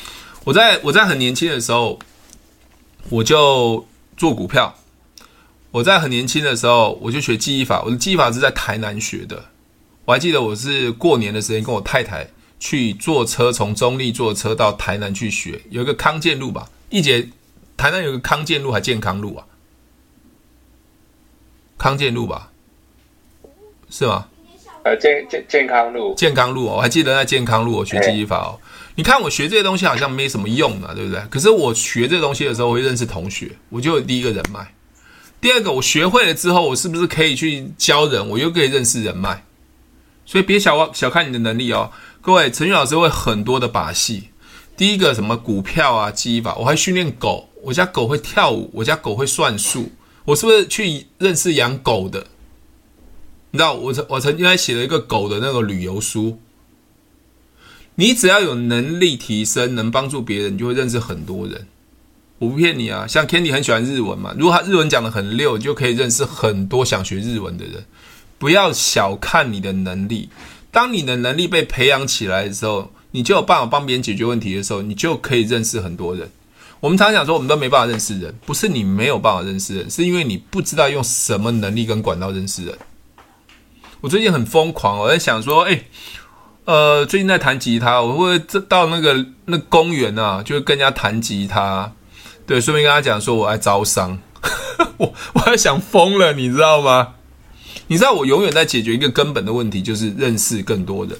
[0.45, 1.97] 我在我在很年轻的时候，
[3.09, 3.85] 我就
[4.17, 4.75] 做股票。
[5.71, 7.81] 我在很年轻的时候，我就学记忆法。
[7.83, 9.45] 我的记忆法是在台南学的。
[10.05, 12.27] 我还记得我是过年的时间跟我太太
[12.59, 15.61] 去坐车，从中立坐车到台南去学。
[15.69, 17.29] 有一个康健路吧，一节
[17.77, 19.45] 台南有个康健路还健康路啊？
[21.77, 22.51] 康健路吧，
[23.89, 24.27] 是吗？
[24.83, 28.59] 呃，健健健康路，健康路哦，我还记得在健康路我学记忆法哦。
[28.95, 31.19] 你看我学这些东西好像没什么用啊，对不对？
[31.29, 34.73] 可是我学这东西的时候，我会认识同学，我就有第一个人脉。
[35.41, 38.29] 第二个，我学会了之后，我是不是可以去教人？
[38.29, 39.43] 我又可以认识人脉，
[40.25, 41.91] 所以别小小看你的能力哦，
[42.21, 42.51] 各位。
[42.51, 44.29] 陈俊老师会很多的把戏。
[44.77, 49.91] 第一个，什么股票啊、记忆法，我还训练狗，我家狗会跳舞，我家狗会算数，
[50.25, 52.27] 我是不是去认识养狗的？
[53.51, 56.39] 你知道，我曾我曾经还写了一个狗的那个旅游书。
[57.95, 61.67] 你只要有能力提升，能帮助别人，你就会认识很多人。
[62.39, 67.85] 我不骗你啊，像 Candy 很喜欢日文嘛，如果他日文讲得很溜，就可以认识很多想学日文的人。
[68.37, 70.27] 不要小看你的能力，
[70.69, 76.29] 当你的能力被培养起来的时候，你就有办法帮别人解决问题的时候，你就可以认识很多人。
[76.81, 82.77] 我们常常讲说，我们都没办法认识人，不是你没有办法认识人，是因为你不知道用什么能力跟管道认识人。
[84.01, 85.85] 我最近很疯狂，我在想说，诶，
[86.65, 88.39] 呃，最近在弹吉他，我会
[88.69, 91.91] 到那个那公园啊，就跟人家弹吉他。
[92.45, 94.17] 对，顺便跟他讲说，我爱招商，
[94.97, 97.15] 我我还想疯了，你知道吗？
[97.87, 101.17] 你知道我永远在解决一个根本的问题，就是认识更多人，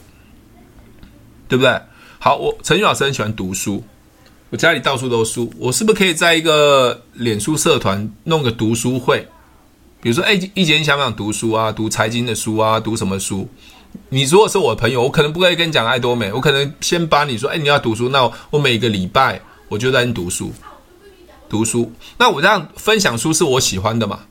[1.50, 1.82] 对不对？
[2.20, 3.84] 好，我陈俊老师很喜欢读书，
[4.50, 9.28] 我家里到处都书，我是不是可以在一个脸书社团弄个读书会？
[9.99, 11.70] 比如说，哎，一姐你想不想读书啊？
[11.72, 12.80] 读财经的书啊？
[12.80, 13.49] 读什么书？
[14.10, 20.52] 你如果是我的朋友，我可能不会跟你讲爱多美，我可能先把你说，哎，你要读书，那我，我每个礼拜我就在你读书。
[21.49, 24.22] 读书，那我这样分享书是我喜欢的嘛？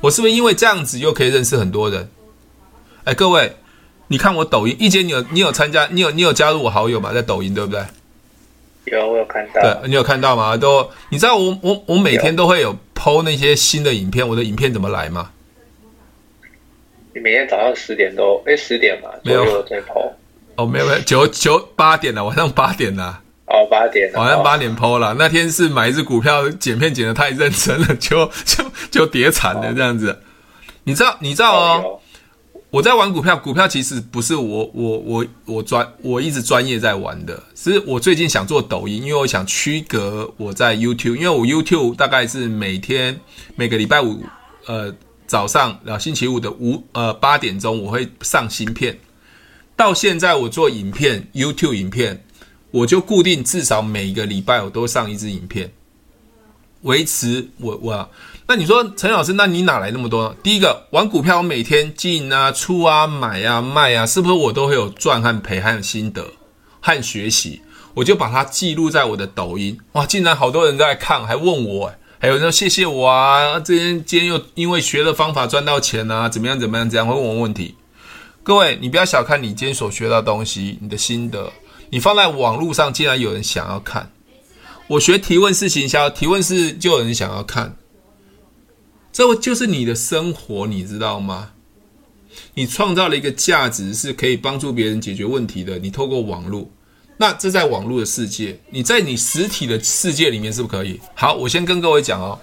[0.00, 2.08] 我是不是因为这样子又可以认识很多人？
[3.04, 3.56] 哎，各位，
[4.08, 7.12] 你看我抖音，一姐，你有你有参加，你有你有加入我好友吗？
[7.12, 7.84] 在抖音对不对？
[8.86, 9.60] 有，我有看到。
[9.60, 10.56] 对，你有看到吗？
[10.56, 15.30] 都，你知道我我我每天都会有 PO 那些新的影片，我的影片怎么来吗？
[17.14, 20.12] 你每天早上十点都，哎，十点嘛，没有在 PO。
[20.56, 23.20] 哦，没有没有，九九八点了，晚上八点了。
[23.46, 25.14] 哦，八点，晚上八点 PO 了。
[25.18, 30.20] 那天是买一只股票，剪片剪的太认真了， 就就就跌惨了这样子。
[30.84, 32.00] 你知道，你知道哦，
[32.70, 43.20] 我在玩股票，股票其实不是我我我我专我一直专业在玩的，是我最近想做抖音，因为我想区隔我在 YouTube，因为我 YouTube 大概是每天
[43.54, 44.24] 每个礼拜五
[44.66, 44.94] 呃
[45.32, 48.98] 早上然后星期五的五呃八点钟我会上新片，
[49.74, 52.22] 到现在我做影片 YouTube 影片。
[52.70, 55.70] 我就固定至少每个礼拜我都上一支影片，
[56.82, 58.10] 维持我我。
[58.46, 60.34] 那你说陈老师，那你哪来那么多？
[60.42, 66.26] 第一个玩股票，我每天进啊、出啊、买啊、卖啊，是不是我都会有赚和赔，还有心得
[66.80, 67.62] 和学习？
[67.94, 69.78] 我就把它记录在我的抖音。
[69.92, 77.74] 哇，竟然好多人在看，还问我，还有人说谢谢我啊，今天今天又因为学的方法赚到钱啊，怎么样怎么样，这样会问我问题。
[78.44, 81.52] 各位，你不要小看你今天所学到的东西，你的心得，
[81.90, 84.12] 你放在网络上，竟然有人想要看。
[84.86, 87.76] 我学提问式行销，提问式就有人想要看。
[89.12, 91.50] 这就是你的生活，你知道吗？
[92.54, 95.76] 你创造了一个价值，是可以帮助别人解决问题的。
[95.80, 96.70] 你透过网络，
[97.22, 100.98] 那这在网络的世界，你在你实体的世界里面是不可以？
[101.14, 102.36] 好，我先跟各位讲哦。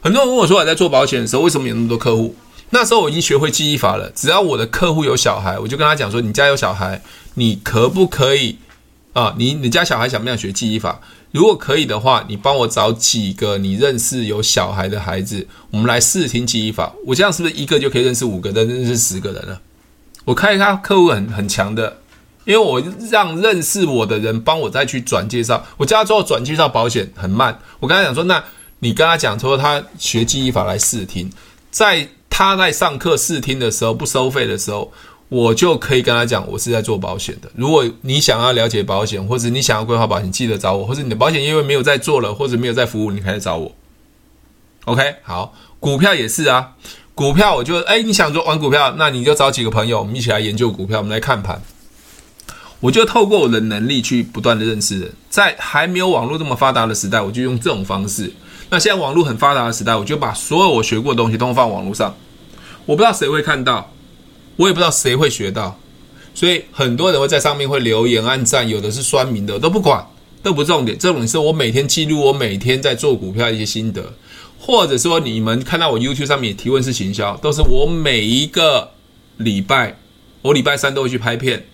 [0.00, 2.34] 很多人问我说，我在做保险的时候，为什么有那么多客户？
[2.70, 4.10] 那时候我已经学会记忆法了。
[4.10, 7.00] 只要我的客户有小孩，我就跟他讲说：你家有小孩，
[7.34, 8.58] 你可不可以
[9.12, 9.36] 啊？
[9.38, 11.00] 你你家小孩想不想学记忆法？
[11.30, 16.92] 如果可以的话，你帮我找几个你认识有小孩的孩子，我们来试听记忆法。
[17.06, 19.60] 我这样是不是一个就可以认识五个，再认识十个人了？
[20.24, 21.98] 我看一下客户很很强的，
[22.44, 25.64] 因为我让认识我的人帮我再去转介绍。
[25.76, 28.42] 我叫他做转介绍保险很慢，我跟他讲说，那
[28.78, 31.30] 你跟他讲说他学记忆法来试听，
[31.70, 34.92] 在他在上课试听的时候不收费的时候。
[35.30, 37.50] 我就可以跟他讲，我是在做保险的。
[37.56, 40.86] 如果你想要了解保险，或者你想要规划保险，记得找我。
[40.86, 43.72] 或者你的保险业务没有在做了，或者没有在服务，你可以找我。
[44.84, 46.74] OK，好，股票也是啊。
[47.16, 51.60] 股票我就哎，你想做玩股票，那你就找几个朋友，我们一起来研究股票，我们来看盘。
[52.84, 55.10] 我就透过我的能力去不断的认识人。
[55.30, 58.30] 在还没有网络这么发达的时代，我就用这种方式。
[58.68, 62.14] 那现在网络很发达的时代，我就把所有我学过的东西都放网络上。
[62.84, 63.90] 我不知道谁会看到。
[64.56, 65.80] 我也不知道谁会学到，
[66.34, 70.06] 所以很多人会在上面会留言、按赞，有的是酸民的，都不管，
[70.42, 70.96] 都不重点。
[70.96, 74.12] 这种是我每天记录我每天在做股票的一些心得，
[74.60, 78.90] 或者说你们看到我 YouTube 上面提问式行销，都是我每一个
[79.38, 79.96] 礼拜，
[80.42, 81.66] 我礼拜三都会去拍片，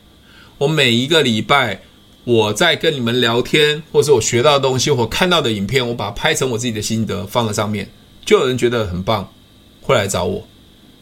[0.61, 1.81] 我每一个礼拜
[2.25, 7.89] 我在跟你们聊天，或是我学到的东西我看到的影片，我把它拍成我自己的心得放在上面，
[8.27, 9.33] 就有人觉得很棒，
[9.81, 10.47] 会来找我。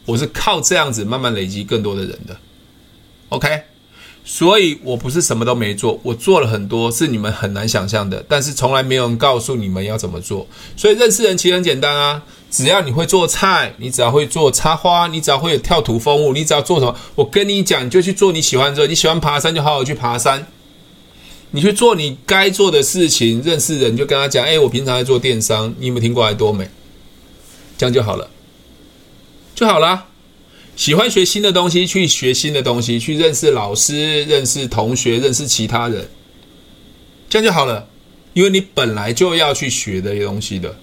[0.05, 2.37] 我是靠这样子慢慢累积更多的人的
[3.27, 3.63] ，OK，
[4.31, 10.45] 所以我不是什么都没做，我做了很多是你们很难想象的，但是从来没有人告诉你们要怎么做。
[10.77, 18.85] 所以认识人其实很简单啊，只要你会做菜，你只要会做插花，你只要会有跳土风舞，你只要做什么，我跟你讲，你就去做你喜欢做。
[18.85, 20.45] 你喜欢爬山，就好好去爬山。
[21.49, 26.69] 你去做你该做的事情，认识人就跟他讲，哎，我平常在做电商，你有没有听过爱多美？
[27.79, 28.29] 这样就好了。
[29.55, 30.08] 就好了。
[30.79, 36.07] 喜欢学新的东西，去学新的东西，去认识老师、认识同学、认识其他人，
[37.29, 37.85] 这样就好了。
[38.31, 40.73] 因为你本来就要去学这些东西的，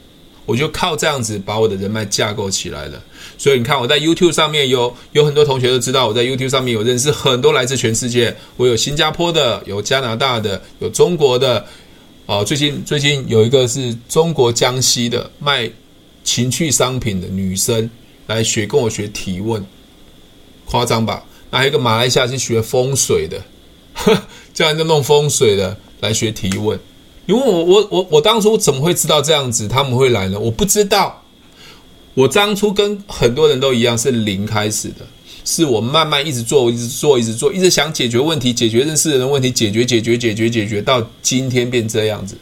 [0.44, 3.02] 我就靠这样子把我的人脉架构起来了。
[3.38, 8.36] 所以你看，我在 YouTube 上面有有很多同学都知道，我在 YouTube 上面有认识很多来自全世界。
[8.58, 11.64] 我有新加坡的，有加拿大的，有中国的。
[12.26, 15.70] 哦，最近最近有一个是中国江西的卖
[16.22, 17.88] 情趣商品的女生。
[18.26, 19.64] 来学跟我学提问，
[20.66, 21.24] 夸张吧？
[21.50, 23.40] 那还有一个马来西亚是学风水的，
[23.94, 24.22] 呵，
[24.52, 26.78] 这样就弄风水的来学提问。
[27.26, 30.38] 因为我我我我当初怎么会知道这样子他们会来呢？
[30.38, 31.22] 我不知道。
[32.14, 35.06] 我当初跟很多人都一样是零开始的，
[35.44, 42.36] 是我慢慢一直做，一直做，一直做，一直想解决问题，解决认识人的问题，解决解决解决解决，到今天变这样子。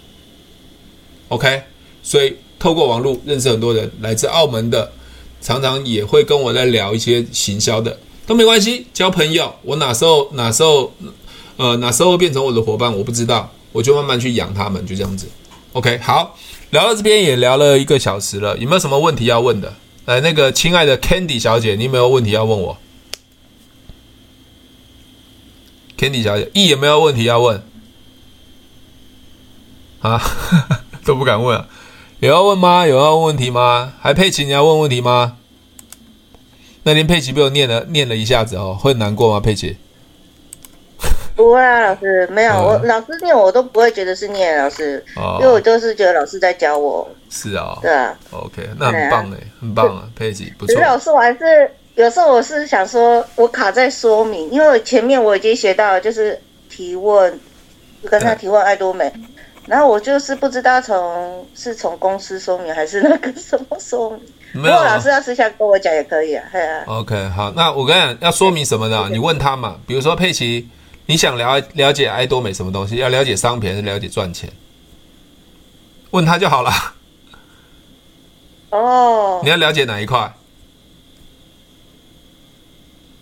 [1.29, 1.63] OK，
[2.03, 4.91] 所以透过网络认识很多人，来自澳门的。
[5.41, 9.55] 常常也会跟我在聊一些行销的，都没关系，交朋友。
[9.63, 10.93] 我哪时候哪时候，
[11.57, 15.29] 呃，哪时候变成我的伙伴，我不知道，我就慢慢去养他们，就这样子。
[15.73, 16.37] OK，好，
[16.71, 19.75] 聊到这边也聊了一个小时了，有没有什么问题要问的？
[20.07, 22.79] 来，那个亲爱的 Candy 小姐，你有没有问题要问我
[25.99, 27.63] ？Candy 小姐，E 有没有问题要问？
[30.01, 30.21] 啊，
[31.05, 31.67] 都不敢问啊。
[32.21, 32.87] 有要问吗？
[32.87, 33.95] 有要问问题吗？
[34.01, 35.37] 还佩奇，你要问问题吗？
[36.85, 39.41] 那天佩奇被我念了念了一下子哦，会难过吗？
[39.41, 39.77] 佩奇？
[41.35, 47.11] 不会啊，老师没有，嗯、我老师念我都不会觉得是念老师，哦、因为我就是觉得老师在教我。
[47.31, 48.17] 是啊、哦，对啊。
[48.31, 50.81] OK，那很棒哎，啊、很棒啊，佩奇不错。
[50.81, 57.41] 老师，我还是有时候我是想说，我卡在说明，因为我前面我已经学到，就是提问，
[58.05, 59.11] 跟他提问爱多美。
[59.15, 59.25] 嗯
[59.67, 64.21] 然后我就是不知道从是从公司说明还是那个什么说明。
[64.55, 66.45] 没有，如果老师要私下跟我讲也可以啊。
[66.53, 69.09] 啊 OK，好，那我跟你讲要说明什么呢？
[69.11, 70.69] 你问他嘛，比如说佩奇，
[71.07, 72.97] 你想了了解爱多美什么东西？
[72.97, 74.51] 要了解商品还是了解赚钱？
[76.11, 76.71] 问他就好了。
[78.71, 80.33] 哦，你要了解哪一块？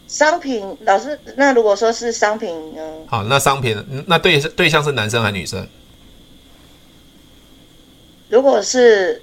[0.07, 2.83] 商品老师，那如果说是商品呢？
[3.07, 5.67] 好，那商品那对对象是男生还是女生？
[8.29, 9.23] 如果是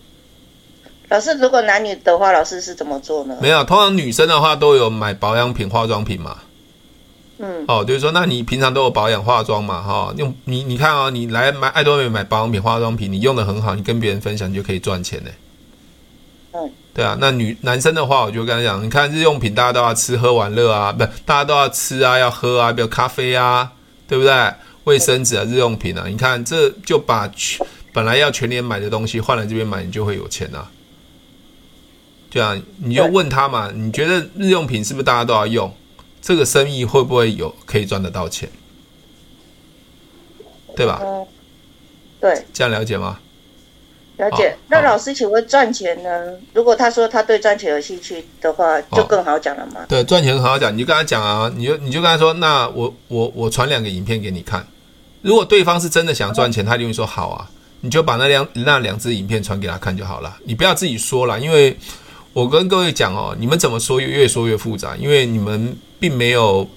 [1.09, 3.35] 老师，如果男女的话，老师是怎么做呢？
[3.41, 6.37] 没有，通常女生的话都有买保养品、化妆品嘛。
[7.39, 9.81] 嗯，哦，就是说，那你平常都有保养化妆嘛？
[9.81, 15.31] 哈、哦，用你你看啊、哦，你来买爱多美买保养品、化妆品，你用的很好，你跟别人分享，你就可以赚钱呢。
[16.53, 16.69] 嗯。
[16.93, 23.71] 对啊，那女男生的话，我就跟他讲，你看日用品，大家都要吃喝玩乐啊，不，大家都要吃啊，要喝啊，比如咖啡啊，
[24.07, 24.53] 对不对？
[24.83, 30.67] 卫生纸啊，日用品啊，你看这就把全本来要全年买的东西换来这边买，你就会有钱啊。
[32.29, 35.73] 这样你就问他嘛，你觉得日用品是不是大家都要用？
[36.21, 38.49] 这个生意会不会有可以赚得到钱？
[40.75, 40.99] 对吧？
[41.03, 41.25] 嗯，
[42.19, 43.19] 对，这样了解吗？
[44.17, 46.09] 了解，那老师，请问赚钱呢？
[46.53, 49.85] 如果他说他对赚钱有兴趣的话，就更好讲了嘛？
[49.87, 54.67] 对，赚钱很好讲，你就跟他讲啊，你就你就跟他说，那我我我传两个影片给你看。
[55.21, 57.49] 如果对方是真的想赚钱，他就会说好啊，
[57.79, 61.77] 你就把那两那两支影片传给他看就好了，你不要自己说了，因为
[62.33, 66.69] 我跟各位讲哦，你们怎么说越越说越复杂，因为你们并没有。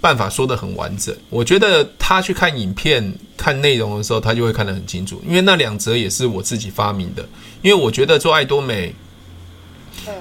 [0.00, 5.18] 办法说的很完整，我觉得他去看影片、看内容的时候，他就会看得很清楚。
[5.26, 7.26] 因为那两则也是我自己发明的。
[7.62, 8.94] 因为我觉得做爱多美，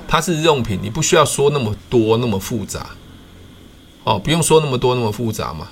[0.08, 2.92] 它是日用品，你不需要说那么多、那么复杂。
[4.06, 5.68] 哦，不用说那么多、那么复杂嘛。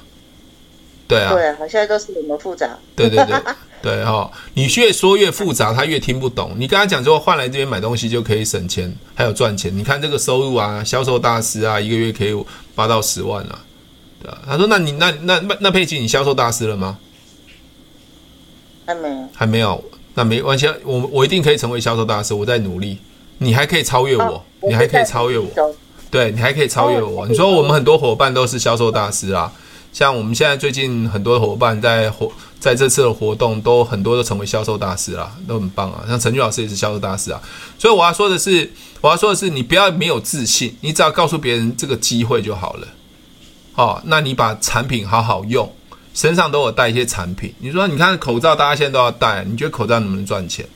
[1.08, 2.78] 对啊，对啊，好像都是那么复杂。
[2.94, 3.42] 对对对
[3.82, 6.54] 对哈、你越说越复杂，他越听不懂。
[6.56, 9.76] 你跟他讲说换来这边买东西就可以省钱，还有赚钱。
[9.76, 12.46] 你看这个收入啊，销售大师啊，一个月可以
[12.76, 13.60] 八到十万啊。
[14.22, 16.98] 对啊，他说：“那你那那那那佩奇，你销售大师了吗？
[18.86, 19.84] 还没有，还没有。
[20.14, 22.34] 那没关系，我我一定可以成为销售大师。
[22.34, 22.98] 我在努力，
[23.40, 25.50] 你还可以超越我，你还可以超越我。
[26.12, 27.26] 对，你还可以超越我。
[27.28, 29.52] 你说我们很多伙伴都是销售大师啊，
[29.94, 36.04] 像我们现在最近很多伙伴在活在这次的活动，都很多都成为销售大师啦，都很棒啊。
[36.08, 37.42] 像陈俊老师也是销售大师啊。
[37.78, 42.88] 所以我要说的是，我要说的是，你不要没有自信，你只要告诉别人这个机会就好了。”
[43.76, 45.74] 哦，那你把产品好好用，
[46.14, 47.54] 身上都有带一些产品。
[47.60, 50.68] 你说，你看口罩，大家现在都要戴，你觉得口罩能不能赚钱？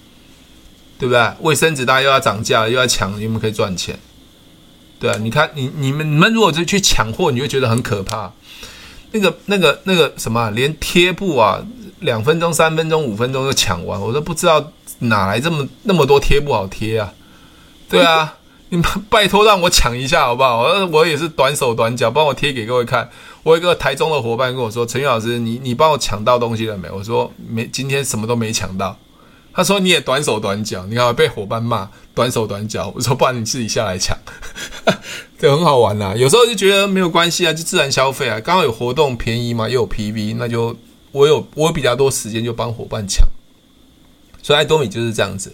[0.97, 1.29] 对不对？
[1.41, 3.99] 卫生纸大家又要涨价，又要抢，你们可以赚钱？
[4.97, 8.31] 对啊，你看你你们你们如果是去抢货，你会觉得很可怕。
[9.15, 11.63] 那个那个那个什么，连贴布啊，
[12.01, 17.13] 两分钟、三分钟、五分钟就抢完，我都不知道哪来这么那么多贴布好贴啊？
[17.89, 18.35] 对啊。
[18.69, 20.63] 你们拜托让我抢一下好不好？
[20.63, 23.07] 我我也是短手短脚，帮我贴给各位看。
[23.43, 28.97] 我有一个台中的伙伴跟我说：“陈宇老师，你你帮我抢到东西了没？”我说：“没，今天什么都没抢到。”
[29.56, 34.18] 他说：“你也短手短脚，你看被伙伴骂短手短脚。”我说：“不然你自己下来抢，
[35.40, 38.40] 这很好玩啦、有时候就觉得没有关系啊，就自然消费啊。
[38.41, 40.76] 刚好有活动便宜嘛，又有 PV，那就
[41.14, 43.26] 我有我有比较多时间就帮伙伴抢。
[44.44, 45.53] 所以爱多米就是这样子。”